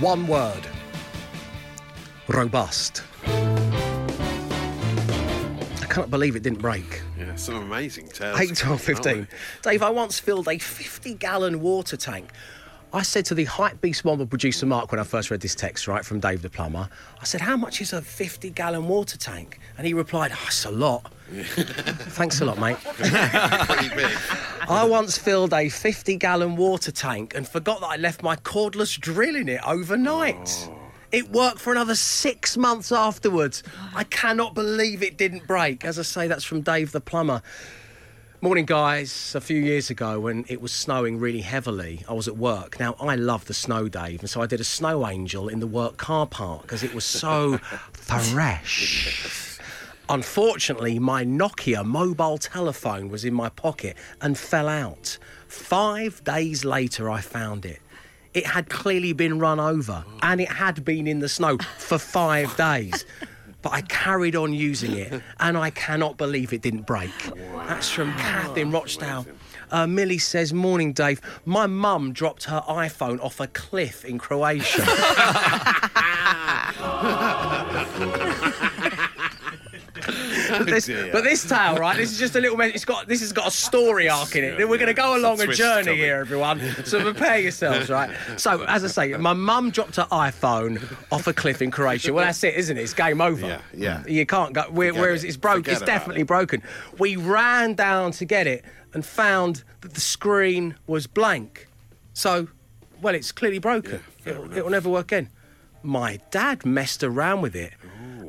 One 0.00 0.26
word. 0.26 0.66
Robust. 2.26 3.04
I 3.26 3.30
cannot 5.88 6.10
believe 6.10 6.34
it 6.34 6.42
didn't 6.42 6.60
break. 6.60 7.00
Yeah, 7.16 7.36
some 7.36 7.54
amazing 7.54 8.08
tales. 8.08 8.40
8, 8.40 8.56
12, 8.56 8.80
15. 8.80 9.28
Dave, 9.62 9.84
I 9.84 9.90
once 9.90 10.18
filled 10.18 10.48
a 10.48 10.58
50 10.58 11.14
gallon 11.14 11.60
water 11.60 11.96
tank. 11.96 12.30
I 12.92 13.02
said 13.02 13.24
to 13.26 13.36
the 13.36 13.44
hype 13.44 13.80
beast 13.80 14.04
model 14.04 14.26
producer 14.26 14.66
Mark 14.66 14.90
when 14.90 15.00
I 15.00 15.04
first 15.04 15.30
read 15.30 15.40
this 15.40 15.54
text, 15.54 15.86
right, 15.86 16.04
from 16.04 16.18
Dave 16.18 16.42
the 16.42 16.50
plumber, 16.50 16.88
I 17.20 17.24
said, 17.24 17.40
How 17.40 17.56
much 17.56 17.80
is 17.80 17.92
a 17.92 18.02
50 18.02 18.50
gallon 18.50 18.88
water 18.88 19.16
tank? 19.16 19.60
And 19.78 19.86
he 19.86 19.94
replied, 19.94 20.32
Oh, 20.34 20.44
it's 20.48 20.64
a 20.64 20.72
lot. 20.72 21.12
Thanks 21.30 22.40
a 22.40 22.44
lot, 22.44 22.58
mate. 22.58 22.76
Pretty 22.84 23.94
big. 23.94 24.10
I 24.68 24.84
once 24.84 25.16
filled 25.18 25.52
a 25.52 25.68
50 25.68 26.16
gallon 26.16 26.56
water 26.56 26.92
tank 26.92 27.34
and 27.34 27.46
forgot 27.48 27.80
that 27.80 27.86
I 27.86 27.96
left 27.96 28.22
my 28.22 28.36
cordless 28.36 28.98
drill 28.98 29.36
in 29.36 29.48
it 29.48 29.60
overnight. 29.66 30.68
Oh. 30.70 30.80
It 31.12 31.30
worked 31.30 31.60
for 31.60 31.70
another 31.72 31.94
six 31.94 32.56
months 32.56 32.90
afterwards. 32.90 33.62
I 33.94 34.04
cannot 34.04 34.54
believe 34.54 35.02
it 35.02 35.16
didn't 35.16 35.46
break. 35.46 35.84
As 35.84 35.98
I 35.98 36.02
say, 36.02 36.26
that's 36.26 36.44
from 36.44 36.60
Dave 36.62 36.92
the 36.92 37.00
plumber. 37.00 37.40
Morning, 38.40 38.66
guys. 38.66 39.34
A 39.34 39.40
few 39.40 39.58
years 39.58 39.90
ago, 39.90 40.20
when 40.20 40.44
it 40.48 40.60
was 40.60 40.72
snowing 40.72 41.18
really 41.18 41.40
heavily, 41.40 42.04
I 42.08 42.12
was 42.12 42.28
at 42.28 42.36
work. 42.36 42.78
Now, 42.80 42.94
I 43.00 43.14
love 43.14 43.46
the 43.46 43.54
snow, 43.54 43.88
Dave, 43.88 44.20
and 44.20 44.28
so 44.28 44.42
I 44.42 44.46
did 44.46 44.60
a 44.60 44.64
snow 44.64 45.06
angel 45.08 45.48
in 45.48 45.60
the 45.60 45.66
work 45.66 45.96
car 45.96 46.26
park 46.26 46.62
because 46.62 46.82
it 46.82 46.92
was 46.94 47.04
so 47.04 47.58
fresh. 47.92 49.53
Unfortunately, 50.08 50.98
my 50.98 51.24
Nokia 51.24 51.84
mobile 51.84 52.38
telephone 52.38 53.08
was 53.08 53.24
in 53.24 53.32
my 53.32 53.48
pocket 53.48 53.96
and 54.20 54.36
fell 54.36 54.68
out. 54.68 55.18
Five 55.48 56.22
days 56.24 56.64
later, 56.64 57.10
I 57.10 57.20
found 57.20 57.64
it. 57.64 57.80
It 58.34 58.46
had 58.46 58.68
clearly 58.68 59.12
been 59.12 59.38
run 59.38 59.60
over 59.60 60.04
and 60.20 60.40
it 60.40 60.50
had 60.50 60.84
been 60.84 61.06
in 61.06 61.20
the 61.20 61.28
snow 61.28 61.56
for 61.78 61.98
five 61.98 62.54
days. 62.58 63.06
But 63.62 63.72
I 63.72 63.80
carried 63.82 64.36
on 64.36 64.52
using 64.52 64.92
it 64.92 65.22
and 65.40 65.56
I 65.56 65.70
cannot 65.70 66.18
believe 66.18 66.52
it 66.52 66.60
didn't 66.60 66.86
break. 66.86 67.12
That's 67.66 67.88
from 67.88 68.12
Kath 68.14 68.58
in 68.58 68.70
Rochdale. 68.70 69.26
Uh, 69.70 69.86
Millie 69.86 70.18
says, 70.18 70.52
Morning, 70.52 70.92
Dave. 70.92 71.20
My 71.46 71.66
mum 71.66 72.12
dropped 72.12 72.44
her 72.44 72.62
iPhone 72.68 73.20
off 73.24 73.40
a 73.40 73.46
cliff 73.46 74.04
in 74.04 74.18
Croatia. 74.18 74.84
but, 80.64 80.66
this, 80.66 80.86
but 80.86 81.24
this 81.24 81.46
tale, 81.48 81.76
right? 81.76 81.96
This 81.96 82.12
is 82.12 82.18
just 82.18 82.36
a 82.36 82.40
little. 82.40 82.60
It's 82.60 82.84
got 82.84 83.08
this 83.08 83.20
has 83.20 83.32
got 83.32 83.48
a 83.48 83.50
story 83.50 84.08
arc 84.08 84.36
in 84.36 84.44
it. 84.44 84.56
We're 84.58 84.78
going 84.78 84.86
to 84.86 84.94
go 84.94 85.16
along 85.16 85.40
a 85.40 85.44
twist 85.46 85.58
journey 85.58 85.96
here, 85.96 86.16
everyone. 86.16 86.60
So 86.84 87.00
prepare 87.02 87.38
yourselves, 87.38 87.90
right? 87.90 88.10
So 88.36 88.64
as 88.64 88.84
I 88.84 88.88
say, 88.88 89.16
my 89.16 89.32
mum 89.32 89.70
dropped 89.70 89.96
her 89.96 90.06
iPhone 90.10 90.82
off 91.10 91.26
a 91.26 91.32
cliff 91.32 91.62
in 91.62 91.70
Croatia. 91.70 92.12
Well, 92.12 92.24
that's 92.24 92.42
it, 92.44 92.54
isn't 92.54 92.76
it? 92.76 92.82
It's 92.82 92.94
game 92.94 93.20
over. 93.20 93.46
Yeah, 93.46 93.60
yeah. 93.74 94.06
You 94.06 94.26
can't 94.26 94.52
go. 94.52 94.62
Whereas 94.70 95.24
it. 95.24 95.28
it's 95.28 95.36
broke, 95.36 95.64
Forget 95.64 95.74
it's 95.74 95.82
definitely 95.82 96.22
it. 96.22 96.28
broken. 96.28 96.62
We 96.98 97.16
ran 97.16 97.74
down 97.74 98.12
to 98.12 98.24
get 98.24 98.46
it 98.46 98.64
and 98.92 99.04
found 99.04 99.64
that 99.80 99.94
the 99.94 100.00
screen 100.00 100.76
was 100.86 101.06
blank. 101.06 101.68
So, 102.12 102.48
well, 103.02 103.14
it's 103.14 103.32
clearly 103.32 103.58
broken. 103.58 104.00
it'll, 104.24 104.56
it'll 104.56 104.70
never 104.70 104.88
work 104.88 105.06
again. 105.12 105.30
My 105.82 106.20
dad 106.30 106.64
messed 106.64 107.02
around 107.02 107.42
with 107.42 107.54
it 107.54 107.72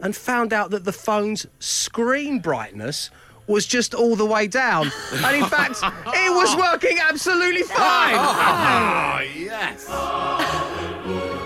and 0.02 0.16
found 0.16 0.54
out 0.54 0.72
that 0.72 0.84
the 0.86 0.92
phone's 0.94 1.46
screen 1.60 2.40
brightness 2.40 3.10
was 3.48 3.66
just 3.68 3.94
all 3.94 4.16
the 4.16 4.26
way 4.26 4.48
down. 4.48 4.92
And 5.24 5.36
in 5.38 5.46
fact, 5.46 5.78
it 5.84 6.34
was 6.34 6.56
working 6.56 6.98
absolutely 7.02 7.62
fine. 7.64 7.76
Ah, 8.18 9.22
yes. 9.22 9.88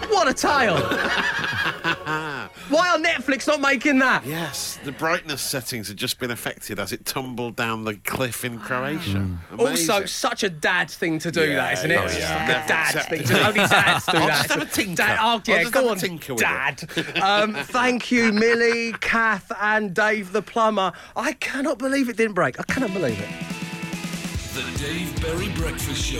What 0.09 0.27
a 0.27 0.33
tale. 0.33 0.77
Why 2.69 2.89
are 2.89 2.97
Netflix 2.99 3.47
not 3.47 3.61
making 3.61 3.99
that? 3.99 4.25
Yes, 4.25 4.77
the 4.83 4.91
brightness 4.91 5.41
settings 5.41 5.87
had 5.87 5.97
just 5.97 6.19
been 6.19 6.29
affected 6.29 6.79
as 6.79 6.91
it 6.91 7.05
tumbled 7.05 7.55
down 7.55 7.83
the 7.83 7.95
cliff 7.95 8.45
in 8.45 8.59
Croatia. 8.59 9.27
Also, 9.57 10.05
such 10.05 10.43
a 10.43 10.49
dad 10.49 10.89
thing 10.91 11.17
to 11.19 11.31
do, 11.31 11.41
Yeah, 11.49 11.55
that, 11.55 11.73
isn't 11.79 11.91
it? 11.91 11.97
oh, 11.97 12.01
yeah. 12.03 12.07
just 12.09 12.65
a 12.65 12.67
dad 12.67 13.09
thing. 13.09 13.23
To, 13.23 13.47
only 13.47 13.59
dads 13.67 14.05
do 14.05 14.11
I'll 14.17 14.27
that. 14.27 14.37
just 14.37 14.49
have 14.51 14.61
a 14.61 14.65
tinker. 14.65 14.95
Dad, 14.95 15.17
oh, 15.19 15.25
I'll 15.27 15.39
just 15.39 15.71
go 15.73 15.79
have 15.79 15.87
a 15.87 15.91
on, 15.91 15.97
tinker 15.97 16.33
with 16.35 16.43
it. 16.43 16.45
dad. 16.45 17.21
Um, 17.23 17.53
thank 17.55 18.11
you, 18.11 18.31
Millie, 18.31 18.93
Kath, 19.01 19.51
and 19.61 19.93
Dave 19.95 20.31
the 20.31 20.41
plumber. 20.43 20.91
I 21.15 21.33
cannot 21.33 21.79
believe 21.79 22.07
it 22.09 22.17
didn't 22.17 22.33
break. 22.35 22.59
I 22.59 22.63
cannot 22.63 22.93
believe 22.93 23.19
it. 23.19 23.29
The 24.53 24.83
Dave 24.83 25.21
Berry 25.21 25.49
Breakfast 25.55 26.03
Show 26.05 26.19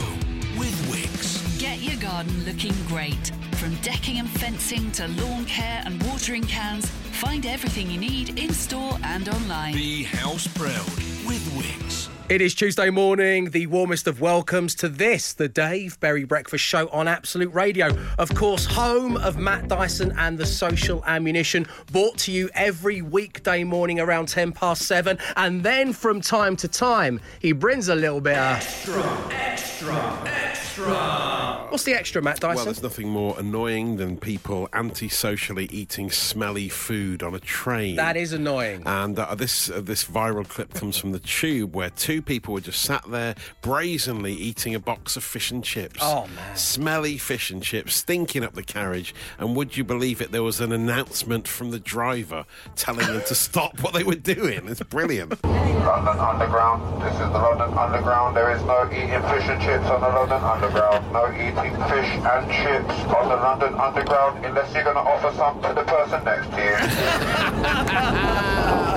with 0.58 0.74
Wickes. 0.89 1.60
Get 1.60 1.80
your 1.80 2.00
garden 2.02 2.44
looking 2.46 2.74
great. 2.88 3.32
From 3.60 3.76
decking 3.82 4.19
and 4.19 4.30
fencing 4.30 4.89
to 4.93 5.08
lawn 5.22 5.43
care 5.43 5.84
and 5.86 6.02
watering 6.04 6.43
cans, 6.43 6.89
find 6.89 7.45
everything 7.45 7.91
you 7.91 8.00
need 8.00 8.39
in 8.39 8.54
store 8.54 8.98
and 9.04 9.28
online. 9.28 9.74
Be 9.74 10.04
house 10.04 10.48
proud 10.48 10.88
with 11.28 11.43
Wickes. 11.58 12.09
It 12.30 12.42
is 12.42 12.54
Tuesday 12.54 12.92
morning, 12.92 13.50
the 13.50 13.65
warmest 13.65 14.06
of 14.06 14.22
welcomes 14.22 14.76
to 14.76 14.88
this, 14.88 15.34
the 15.34 15.50
Dave 15.50 16.00
Berry 16.00 16.26
Breakfast 16.26 16.63
Show 16.63 16.88
on 16.89 17.08
Absolute 17.08 17.52
Radio. 17.56 17.89
Of 18.20 18.36
course, 18.36 18.68
home 18.68 19.18
of 19.18 19.39
Matt 19.39 19.68
Dyson 19.68 20.13
and 20.15 20.38
the 20.38 20.46
Social 20.46 21.04
Ammunition, 21.08 21.65
brought 21.92 22.20
to 22.20 22.32
you 22.32 22.52
every 22.54 23.02
weekday 23.02 23.63
morning 23.63 24.00
around 24.00 24.28
10 24.28 24.52
past 24.52 24.84
7. 24.84 25.18
And 25.38 25.63
then 25.63 25.92
from 25.92 26.22
time 26.22 26.56
to 26.58 26.68
time, 26.68 27.20
he 27.39 27.52
brings 27.52 27.89
a 27.89 27.96
little 27.96 28.22
bit 28.22 28.38
of. 28.38 28.58
Extra, 28.58 29.28
extra, 29.32 30.22
extra. 30.28 31.68
What's 31.70 31.84
the 31.84 31.94
extra, 31.94 32.22
Matt 32.22 32.39
Dyson? 32.39 32.56
Well, 32.56 32.65
there's 32.65 32.82
nothing 32.82 33.10
more 33.10 33.36
annoying 33.38 33.98
than 33.98 34.18
people 34.18 34.70
antisocially 34.74 35.65
eating 35.72 36.10
smelly 36.10 36.68
food 36.68 37.22
on 37.22 37.36
a 37.36 37.39
train. 37.39 37.96
that 37.96 38.18
is 38.18 38.34
annoying. 38.34 38.84
And 38.86 39.20
uh, 39.20 39.36
this 39.36 39.70
uh, 39.70 39.82
this 39.82 40.04
viral 40.04 40.48
clip 40.48 40.74
comes 40.74 40.98
from 40.98 41.12
the 41.12 41.20
tube 41.20 41.76
where 41.76 41.89
two 41.92 42.19
people 42.22 42.54
were 42.54 42.62
just 42.62 42.82
sat 42.82 43.04
there 43.10 43.36
brazenly 43.62 44.34
eating 44.34 44.76
a 44.76 44.80
box 44.80 45.16
of 45.16 45.24
fish 45.24 45.52
and 45.52 45.64
chips. 45.64 46.00
Oh, 46.02 46.28
man. 46.36 46.56
Smelly 46.56 47.18
fish 47.18 47.52
and 47.52 47.62
chips, 47.64 47.96
stinking 47.96 48.44
up 48.44 48.54
the 48.54 48.64
carriage. 48.64 49.14
And 49.38 49.56
would 49.56 49.78
you 49.78 49.84
believe 49.84 50.22
it? 50.22 50.32
There 50.32 50.44
was 50.44 50.60
an 50.60 50.72
announcement 50.72 51.48
from 51.48 51.72
the 51.72 51.80
driver 51.80 52.46
telling 52.76 53.08
them 53.08 53.22
to 53.28 53.36
stop 53.36 53.82
what 53.82 53.94
they 53.94 54.04
were 54.04 54.16
doing. 54.16 54.68
It's 54.68 54.82
brilliant. 54.84 55.44
London 55.44 56.20
Underground. 56.20 57.02
This 57.02 57.14
is 57.14 57.20
the 57.20 57.40
London 57.40 57.78
Underground. 57.78 58.36
There 58.36 58.52
is 58.52 58.62
no 58.64 58.86
eating 58.92 59.22
fish 59.30 59.48
and 59.50 59.62
chips 59.62 59.86
on 59.90 60.02
the 60.02 60.10
London 60.10 60.44
Underground. 60.44 61.12
No 61.14 61.32
eating 61.34 61.74
fish 61.90 62.12
and 62.20 62.52
chips 62.52 62.94
on 63.16 63.30
the 63.30 63.36
London 63.36 63.74
Underground 63.76 64.46
unless 64.46 64.74
you're 64.74 64.84
going 64.84 64.96
to 64.96 65.02
offer 65.02 65.32
some 65.36 65.62
to 65.62 65.74
the 65.74 65.84
person 65.84 66.24
next 66.26 66.50
to 66.52 66.58
you. 66.64 66.76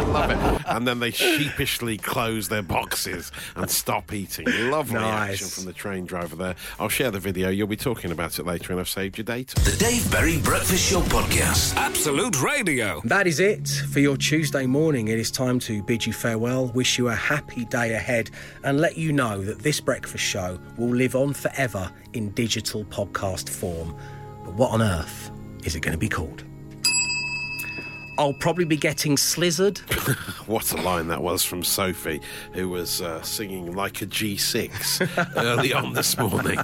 Love 0.13 0.31
it. 0.31 0.62
And 0.66 0.87
then 0.87 1.01
they 1.01 1.11
sheepishly 1.11 1.98
close 1.98 2.48
their 2.48 2.62
boxes 2.62 3.31
and 3.57 3.70
stop 3.70 4.12
eating. 4.12 4.46
Lovely 4.70 4.94
Nice. 5.01 5.33
action 5.33 5.48
from 5.48 5.64
the 5.64 5.72
train 5.72 6.05
driver 6.07 6.37
there. 6.37 6.55
I'll 6.79 6.88
share 6.88 7.11
the 7.11 7.18
video. 7.20 7.48
You'll 7.51 7.66
be 7.66 7.77
talking 7.77 8.11
about 8.12 8.38
it 8.38 8.46
later, 8.46 8.72
and 8.72 8.81
I've 8.81 8.88
saved 8.88 9.18
your 9.18 9.25
data. 9.25 9.55
The 9.62 9.77
Dave 9.79 10.11
Berry 10.11 10.38
Breakfast 10.38 10.90
Show 10.90 11.01
Podcast. 11.03 11.77
Absolute 11.77 12.40
Radio. 12.42 13.01
That 13.05 13.27
is 13.27 13.40
it 13.40 13.68
for 13.90 14.01
your 14.01 14.16
Tuesday 14.16 14.66
morning. 14.66 15.09
It 15.09 15.18
is 15.18 15.31
time 15.31 15.59
to 15.61 15.83
bid 15.83 16.05
you 16.07 16.12
farewell, 16.12 16.68
wish 16.68 16.98
you 16.98 17.09
a 17.09 17.14
happy 17.14 17.64
day 17.66 17.94
ahead, 17.94 18.31
and 18.64 18.81
let 18.81 18.96
you 18.96 19.12
know 19.12 19.40
that 19.42 19.59
this 19.61 19.81
breakfast 19.81 20.25
show 20.25 20.59
will 20.77 20.94
live 20.94 21.14
on 21.16 21.33
forever 21.35 21.90
in 22.12 22.31
digital 22.31 22.85
podcast 22.87 23.48
form. 23.48 23.96
But 24.44 24.55
what 24.55 24.70
on 24.72 24.83
earth 24.83 25.31
is 25.64 25.75
it 25.77 25.81
going 25.81 25.92
to 25.92 25.98
be 25.98 26.09
called? 26.09 26.44
I'll 28.18 28.33
probably 28.35 28.64
be 28.64 28.77
getting 28.77 29.16
slizzard. 29.16 29.81
What 30.46 30.72
a 30.72 30.77
line 30.77 31.07
that 31.09 31.22
was 31.22 31.44
from 31.44 31.62
Sophie, 31.62 32.20
who 32.53 32.68
was 32.68 33.01
uh, 33.01 33.22
singing 33.22 33.75
like 33.75 34.03
a 34.03 34.07
G6 34.07 35.37
early 35.37 35.72
on 35.72 35.92
this 35.92 36.18
morning. 36.18 36.59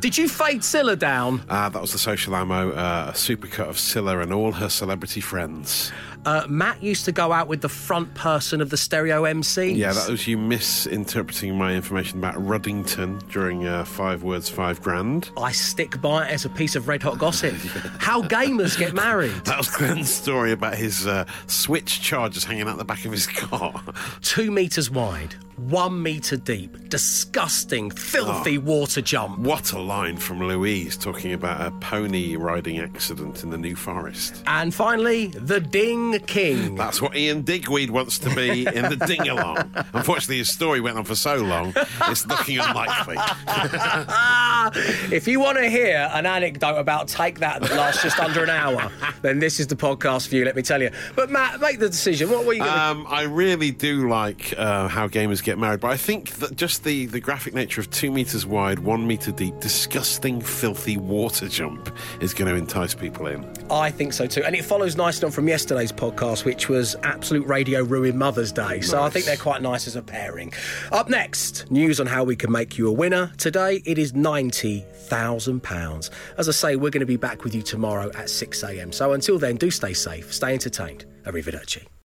Did 0.00 0.18
you 0.18 0.28
fade 0.28 0.62
Cilla 0.62 0.98
down? 0.98 1.40
Uh, 1.48 1.68
that 1.68 1.80
was 1.80 1.92
the 1.92 1.98
social 1.98 2.34
ammo, 2.34 2.72
uh, 2.72 3.06
a 3.10 3.16
supercut 3.16 3.68
of 3.68 3.76
Cilla 3.76 4.20
and 4.20 4.32
all 4.32 4.50
her 4.52 4.68
celebrity 4.68 5.20
friends. 5.20 5.92
Uh, 6.24 6.44
Matt 6.48 6.82
used 6.82 7.04
to 7.06 7.12
go 7.12 7.32
out 7.32 7.48
with 7.48 7.60
the 7.62 7.68
front 7.68 8.14
person 8.14 8.60
of 8.60 8.70
the 8.70 8.76
stereo 8.76 9.22
MCs. 9.24 9.76
Yeah, 9.76 9.92
that 9.92 10.08
was 10.08 10.26
you 10.28 10.38
misinterpreting 10.38 11.56
my 11.56 11.74
information 11.74 12.18
about 12.18 12.34
Ruddington 12.36 13.28
during 13.30 13.66
uh, 13.66 13.84
Five 13.84 14.22
Words, 14.22 14.48
Five 14.48 14.80
Grand. 14.80 15.30
I 15.36 15.52
stick 15.52 16.00
by 16.00 16.26
it 16.26 16.32
as 16.32 16.44
a 16.44 16.48
piece 16.50 16.76
of 16.76 16.86
red 16.88 17.02
hot 17.02 17.18
gossip. 17.18 17.54
How 17.98 18.22
gamers 18.22 18.78
get 18.78 18.94
married. 18.94 19.32
That 19.52 19.58
was 19.58 19.68
Glenn's 19.68 20.10
story 20.10 20.52
about 20.52 20.76
his 20.76 21.06
uh, 21.06 21.26
switch 21.46 22.00
chargers 22.00 22.44
hanging 22.44 22.68
out 22.68 22.78
the 22.78 22.84
back 22.84 23.04
of 23.04 23.12
his 23.12 23.26
car. 23.26 23.82
Two 24.22 24.50
metres 24.50 24.90
wide, 24.90 25.34
one 25.68 26.02
metre 26.02 26.36
deep, 26.36 26.88
disgusting, 26.88 27.90
filthy 27.90 28.58
water 28.58 29.00
jump. 29.00 29.38
What 29.38 29.72
a 29.72 29.78
line 29.78 30.16
from 30.16 30.40
Louise 30.40 30.96
talking 30.96 31.32
about 31.32 31.60
a 31.60 31.70
pony 31.78 32.36
riding 32.36 32.78
accident 32.78 33.42
in 33.42 33.50
the 33.50 33.58
New 33.58 33.76
Forest. 33.76 34.42
And 34.46 34.74
finally, 34.74 35.28
the 35.28 35.60
Ding 35.60 36.18
King. 36.20 36.74
That's 36.74 37.00
what 37.00 37.16
Ian 37.16 37.42
Digweed 37.42 37.90
wants 37.90 38.18
to 38.20 38.34
be 38.34 38.66
in 38.66 38.88
the 38.88 38.96
ding 39.06 39.28
along. 39.28 39.70
Unfortunately, 39.92 40.38
his 40.38 40.52
story 40.52 40.80
went 40.80 40.98
on 40.98 41.04
for 41.04 41.14
so 41.14 41.36
long, 41.36 41.72
it's 42.08 42.26
looking 42.26 42.58
unlikely. 42.58 43.16
if 45.14 45.26
you 45.28 45.40
want 45.40 45.58
to 45.58 45.68
hear 45.68 46.08
an 46.12 46.26
anecdote 46.26 46.78
about 46.78 47.08
Take 47.08 47.38
That 47.40 47.62
that 47.62 47.72
lasts 47.72 48.02
just 48.02 48.18
under 48.18 48.42
an 48.42 48.50
hour, 48.50 48.90
then 49.22 49.38
this 49.38 49.60
is 49.60 49.66
the 49.66 49.76
podcast 49.76 50.28
for 50.28 50.36
you, 50.36 50.44
let 50.44 50.56
me 50.56 50.62
tell 50.62 50.82
you. 50.82 50.90
But 51.14 51.30
Matt, 51.30 51.60
make 51.60 51.78
the 51.78 51.88
decision. 51.88 52.30
What 52.30 52.44
were 52.44 52.54
you 52.54 52.60
going 52.60 52.72
to 52.72 52.80
Um, 52.80 53.06
I 53.08 53.22
really 53.22 53.70
do 53.70 54.08
like 54.08 54.54
uh, 54.56 54.88
how 54.88 55.08
gamers 55.08 55.42
get 55.42 55.51
married, 55.58 55.80
but 55.80 55.90
I 55.90 55.96
think 55.96 56.30
that 56.36 56.56
just 56.56 56.84
the, 56.84 57.06
the 57.06 57.20
graphic 57.20 57.54
nature 57.54 57.80
of 57.80 57.90
two 57.90 58.10
meters 58.10 58.44
wide, 58.46 58.80
one 58.80 59.06
meter 59.06 59.32
deep, 59.32 59.58
disgusting, 59.60 60.40
filthy 60.40 60.96
water 60.96 61.48
jump 61.48 61.94
is 62.20 62.34
going 62.34 62.50
to 62.50 62.56
entice 62.56 62.94
people 62.94 63.26
in. 63.26 63.50
I 63.70 63.90
think 63.90 64.12
so 64.12 64.26
too. 64.26 64.42
And 64.44 64.54
it 64.54 64.64
follows 64.64 64.96
nicely 64.96 65.26
on 65.26 65.32
from 65.32 65.48
yesterday's 65.48 65.92
podcast, 65.92 66.44
which 66.44 66.68
was 66.68 66.96
Absolute 67.02 67.46
Radio 67.46 67.82
Ruin 67.82 68.18
Mother's 68.18 68.52
Day. 68.52 68.80
So 68.80 69.02
I 69.02 69.10
think 69.10 69.24
they're 69.24 69.36
quite 69.36 69.62
nice 69.62 69.86
as 69.86 69.96
a 69.96 70.02
pairing. 70.02 70.52
Up 70.90 71.08
next, 71.08 71.70
news 71.70 72.00
on 72.00 72.06
how 72.06 72.24
we 72.24 72.36
can 72.36 72.50
make 72.52 72.78
you 72.78 72.88
a 72.88 72.92
winner. 72.92 73.32
Today, 73.38 73.82
it 73.84 73.98
is 73.98 74.12
£90,000. 74.12 76.10
As 76.38 76.48
I 76.48 76.52
say, 76.52 76.76
we're 76.76 76.90
going 76.90 77.00
to 77.00 77.06
be 77.06 77.16
back 77.16 77.44
with 77.44 77.54
you 77.54 77.62
tomorrow 77.62 78.08
at 78.08 78.26
6am. 78.26 78.92
So 78.94 79.12
until 79.12 79.38
then, 79.38 79.56
do 79.56 79.70
stay 79.70 79.92
safe, 79.92 80.32
stay 80.32 80.52
entertained. 80.52 81.04
Arrivederci. 81.24 81.92